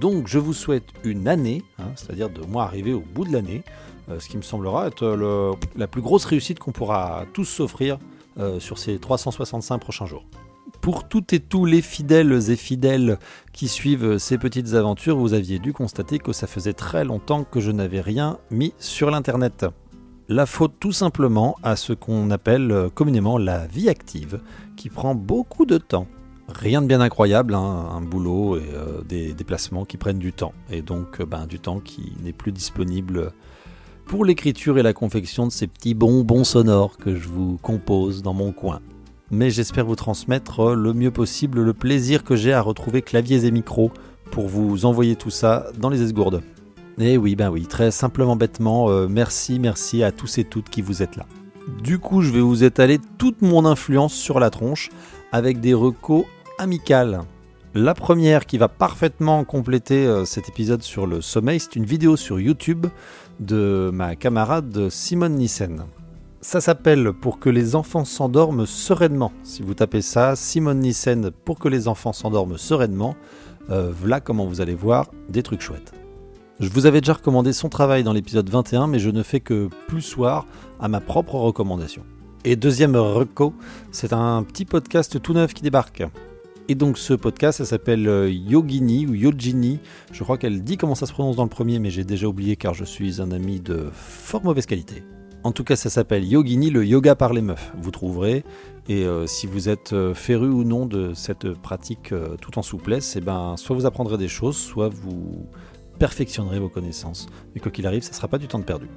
Donc 0.00 0.28
je 0.28 0.38
vous 0.38 0.52
souhaite 0.52 0.84
une 1.02 1.26
année, 1.26 1.64
hein, 1.80 1.90
c'est-à-dire 1.96 2.30
de 2.30 2.42
moi 2.46 2.62
arriver 2.62 2.92
au 2.92 3.00
bout 3.00 3.24
de 3.24 3.32
l'année, 3.32 3.64
euh, 4.10 4.20
ce 4.20 4.28
qui 4.28 4.36
me 4.36 4.42
semblera 4.42 4.86
être 4.86 5.56
la 5.74 5.88
plus 5.88 6.02
grosse 6.02 6.24
réussite 6.24 6.60
qu'on 6.60 6.72
pourra 6.72 7.24
tous 7.32 7.46
s'offrir 7.46 7.98
euh, 8.38 8.60
sur 8.60 8.78
ces 8.78 8.98
365 8.98 9.78
prochains 9.78 10.06
jours. 10.06 10.24
Pour 10.80 11.08
toutes 11.08 11.32
et 11.32 11.40
tous 11.40 11.64
les 11.64 11.82
fidèles 11.82 12.32
et 12.50 12.56
fidèles 12.56 13.18
qui 13.52 13.68
suivent 13.68 14.18
ces 14.18 14.38
petites 14.38 14.74
aventures, 14.74 15.16
vous 15.16 15.34
aviez 15.34 15.58
dû 15.58 15.72
constater 15.72 16.18
que 16.18 16.32
ça 16.32 16.46
faisait 16.46 16.72
très 16.72 17.04
longtemps 17.04 17.44
que 17.44 17.60
je 17.60 17.70
n'avais 17.70 18.00
rien 18.00 18.38
mis 18.50 18.74
sur 18.78 19.10
l'Internet. 19.10 19.66
La 20.28 20.46
faute 20.46 20.74
tout 20.80 20.92
simplement 20.92 21.56
à 21.62 21.76
ce 21.76 21.92
qu'on 21.92 22.30
appelle 22.30 22.88
communément 22.94 23.38
la 23.38 23.66
vie 23.66 23.88
active, 23.88 24.40
qui 24.76 24.88
prend 24.88 25.14
beaucoup 25.14 25.66
de 25.66 25.78
temps. 25.78 26.06
Rien 26.48 26.82
de 26.82 26.86
bien 26.86 27.00
incroyable, 27.00 27.54
hein, 27.54 27.88
un 27.90 28.02
boulot 28.02 28.58
et 28.58 28.62
euh, 28.74 29.00
des 29.02 29.32
déplacements 29.32 29.86
qui 29.86 29.96
prennent 29.96 30.18
du 30.18 30.32
temps, 30.32 30.52
et 30.70 30.82
donc 30.82 31.20
euh, 31.20 31.26
ben, 31.26 31.46
du 31.46 31.58
temps 31.58 31.80
qui 31.80 32.12
n'est 32.22 32.34
plus 32.34 32.52
disponible 32.52 33.32
pour 34.06 34.24
l'écriture 34.24 34.78
et 34.78 34.82
la 34.82 34.92
confection 34.92 35.46
de 35.46 35.52
ces 35.52 35.66
petits 35.66 35.94
bonbons 35.94 36.44
sonores 36.44 36.96
que 36.96 37.16
je 37.16 37.28
vous 37.28 37.58
compose 37.62 38.22
dans 38.22 38.34
mon 38.34 38.52
coin. 38.52 38.80
Mais 39.30 39.50
j'espère 39.50 39.86
vous 39.86 39.96
transmettre 39.96 40.74
le 40.74 40.92
mieux 40.92 41.10
possible 41.10 41.60
le 41.62 41.72
plaisir 41.72 42.24
que 42.24 42.36
j'ai 42.36 42.52
à 42.52 42.60
retrouver 42.60 43.02
claviers 43.02 43.46
et 43.46 43.50
micros 43.50 43.90
pour 44.30 44.48
vous 44.48 44.84
envoyer 44.84 45.16
tout 45.16 45.30
ça 45.30 45.66
dans 45.78 45.88
les 45.88 46.02
esgourdes. 46.02 46.42
Et 46.98 47.14
eh 47.14 47.18
oui, 47.18 47.34
ben 47.34 47.50
oui, 47.50 47.66
très 47.66 47.90
simplement 47.90 48.36
bêtement, 48.36 48.88
euh, 48.88 49.08
merci, 49.08 49.58
merci 49.58 50.04
à 50.04 50.12
tous 50.12 50.38
et 50.38 50.44
toutes 50.44 50.68
qui 50.68 50.80
vous 50.80 51.02
êtes 51.02 51.16
là. 51.16 51.26
Du 51.82 51.98
coup, 51.98 52.22
je 52.22 52.30
vais 52.30 52.40
vous 52.40 52.62
étaler 52.62 53.00
toute 53.18 53.42
mon 53.42 53.64
influence 53.64 54.14
sur 54.14 54.38
la 54.38 54.50
tronche 54.50 54.90
avec 55.32 55.60
des 55.60 55.74
recos 55.74 56.24
amicales. 56.58 57.22
La 57.76 57.94
première 57.94 58.46
qui 58.46 58.56
va 58.56 58.68
parfaitement 58.68 59.42
compléter 59.42 60.06
euh, 60.06 60.24
cet 60.24 60.48
épisode 60.48 60.82
sur 60.82 61.08
le 61.08 61.20
sommeil, 61.20 61.58
c'est 61.58 61.74
une 61.74 61.84
vidéo 61.84 62.16
sur 62.16 62.38
YouTube 62.38 62.86
de 63.40 63.90
ma 63.92 64.16
camarade 64.16 64.88
Simone 64.88 65.34
Nissen. 65.34 65.84
Ça 66.40 66.60
s'appelle 66.60 67.12
Pour 67.12 67.38
que 67.38 67.48
les 67.48 67.74
enfants 67.74 68.04
s'endorment 68.04 68.66
sereinement. 68.66 69.32
Si 69.42 69.62
vous 69.62 69.74
tapez 69.74 70.02
ça, 70.02 70.36
Simone 70.36 70.80
Nissen 70.80 71.30
Pour 71.30 71.58
que 71.58 71.68
les 71.68 71.88
enfants 71.88 72.12
s'endorment 72.12 72.58
sereinement, 72.58 73.16
euh, 73.70 73.92
voilà 73.98 74.20
comment 74.20 74.46
vous 74.46 74.60
allez 74.60 74.74
voir 74.74 75.10
des 75.28 75.42
trucs 75.42 75.62
chouettes. 75.62 75.92
Je 76.60 76.68
vous 76.68 76.86
avais 76.86 77.00
déjà 77.00 77.14
recommandé 77.14 77.52
son 77.52 77.68
travail 77.68 78.04
dans 78.04 78.12
l'épisode 78.12 78.48
21, 78.48 78.86
mais 78.86 78.98
je 78.98 79.10
ne 79.10 79.22
fais 79.22 79.40
que 79.40 79.68
plus 79.88 80.02
soir 80.02 80.46
à 80.78 80.88
ma 80.88 81.00
propre 81.00 81.34
recommandation. 81.34 82.02
Et 82.44 82.56
deuxième 82.56 82.94
reco, 82.94 83.54
c'est 83.90 84.12
un 84.12 84.42
petit 84.42 84.64
podcast 84.66 85.20
tout 85.20 85.32
neuf 85.32 85.54
qui 85.54 85.62
débarque. 85.62 86.04
Et 86.66 86.74
donc 86.74 86.96
ce 86.96 87.12
podcast, 87.12 87.58
ça 87.58 87.66
s'appelle 87.66 88.08
euh, 88.08 88.30
Yogini 88.30 89.06
ou 89.06 89.12
Yogini. 89.14 89.80
Je 90.12 90.24
crois 90.24 90.38
qu'elle 90.38 90.64
dit 90.64 90.78
comment 90.78 90.94
ça 90.94 91.04
se 91.04 91.12
prononce 91.12 91.36
dans 91.36 91.42
le 91.42 91.50
premier, 91.50 91.78
mais 91.78 91.90
j'ai 91.90 92.04
déjà 92.04 92.26
oublié 92.26 92.56
car 92.56 92.72
je 92.72 92.84
suis 92.84 93.20
un 93.20 93.32
ami 93.32 93.60
de 93.60 93.90
fort 93.92 94.42
mauvaise 94.42 94.64
qualité. 94.64 95.04
En 95.42 95.52
tout 95.52 95.62
cas, 95.62 95.76
ça 95.76 95.90
s'appelle 95.90 96.24
Yogini, 96.24 96.70
le 96.70 96.86
yoga 96.86 97.16
par 97.16 97.34
les 97.34 97.42
meufs. 97.42 97.70
Vous 97.76 97.90
trouverez. 97.90 98.44
Et 98.88 99.04
euh, 99.04 99.26
si 99.26 99.46
vous 99.46 99.68
êtes 99.68 99.92
euh, 99.92 100.14
féru 100.14 100.48
ou 100.48 100.64
non 100.64 100.86
de 100.86 101.12
cette 101.12 101.52
pratique 101.52 102.14
tout 102.40 102.58
en 102.58 102.62
souplesse, 102.62 103.14
eh 103.16 103.20
ben, 103.20 103.58
soit 103.58 103.76
vous 103.76 103.84
apprendrez 103.84 104.16
des 104.16 104.28
choses, 104.28 104.56
soit 104.56 104.88
vous 104.88 105.46
perfectionnerez 105.98 106.60
vos 106.60 106.70
connaissances. 106.70 107.26
Mais 107.54 107.60
quoi 107.60 107.70
qu'il 107.70 107.86
arrive, 107.86 108.02
ça 108.02 108.10
ne 108.10 108.14
sera 108.14 108.28
pas 108.28 108.38
du 108.38 108.48
temps 108.48 108.58
de 108.58 108.64
perdu. 108.64 108.88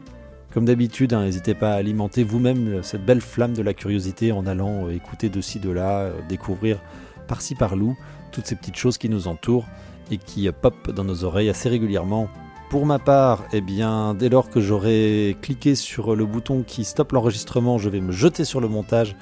Comme 0.53 0.63
d'habitude, 0.63 1.11
hein, 1.11 1.25
n'hésitez 1.25 1.53
pas 1.53 1.73
à 1.73 1.75
alimenter 1.75 2.23
vous-même 2.23 2.81
cette 2.81 3.05
belle 3.05 3.19
flamme 3.19 3.51
de 3.51 3.61
la 3.61 3.73
curiosité 3.73 4.31
en 4.31 4.47
allant 4.47 4.89
écouter 4.89 5.27
de 5.27 5.41
ci, 5.41 5.59
de 5.59 5.69
là, 5.69 6.09
découvrir 6.29 6.79
par-ci 7.27 7.55
par-là 7.55 7.93
toutes 8.31 8.47
ces 8.47 8.55
petites 8.55 8.75
choses 8.75 8.97
qui 8.97 9.09
nous 9.09 9.27
entourent 9.27 9.65
et 10.11 10.17
qui 10.17 10.49
pop 10.51 10.91
dans 10.91 11.03
nos 11.03 11.23
oreilles 11.23 11.49
assez 11.49 11.69
régulièrement. 11.69 12.29
Pour 12.69 12.85
ma 12.85 12.99
part, 12.99 13.45
eh 13.53 13.61
bien, 13.61 14.13
dès 14.13 14.27
lors 14.27 14.49
que 14.49 14.59
j'aurai 14.59 15.37
cliqué 15.41 15.75
sur 15.75 16.15
le 16.15 16.25
bouton 16.25 16.63
qui 16.63 16.83
stoppe 16.83 17.13
l'enregistrement, 17.13 17.77
je 17.77 17.89
vais 17.89 18.01
me 18.01 18.11
jeter 18.11 18.43
sur 18.43 18.59
le 18.59 18.67
montage 18.67 19.15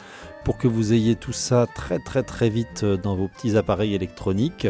pour 0.43 0.57
que 0.57 0.67
vous 0.67 0.93
ayez 0.93 1.15
tout 1.15 1.33
ça 1.33 1.67
très 1.75 1.99
très 1.99 2.23
très 2.23 2.49
vite 2.49 2.85
dans 2.85 3.15
vos 3.15 3.27
petits 3.27 3.57
appareils 3.57 3.93
électroniques. 3.93 4.67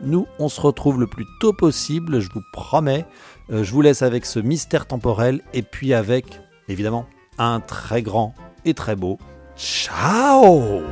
Nous, 0.00 0.26
on 0.38 0.48
se 0.48 0.60
retrouve 0.60 1.00
le 1.00 1.06
plus 1.06 1.26
tôt 1.40 1.52
possible, 1.52 2.20
je 2.20 2.28
vous 2.32 2.42
promets. 2.52 3.06
Euh, 3.50 3.62
je 3.64 3.72
vous 3.72 3.80
laisse 3.80 4.02
avec 4.02 4.26
ce 4.26 4.40
mystère 4.40 4.86
temporel 4.86 5.40
et 5.54 5.62
puis 5.62 5.94
avec, 5.94 6.40
évidemment, 6.68 7.06
un 7.38 7.60
très 7.60 8.02
grand 8.02 8.34
et 8.64 8.74
très 8.74 8.96
beau 8.96 9.18
ciao 9.56 10.82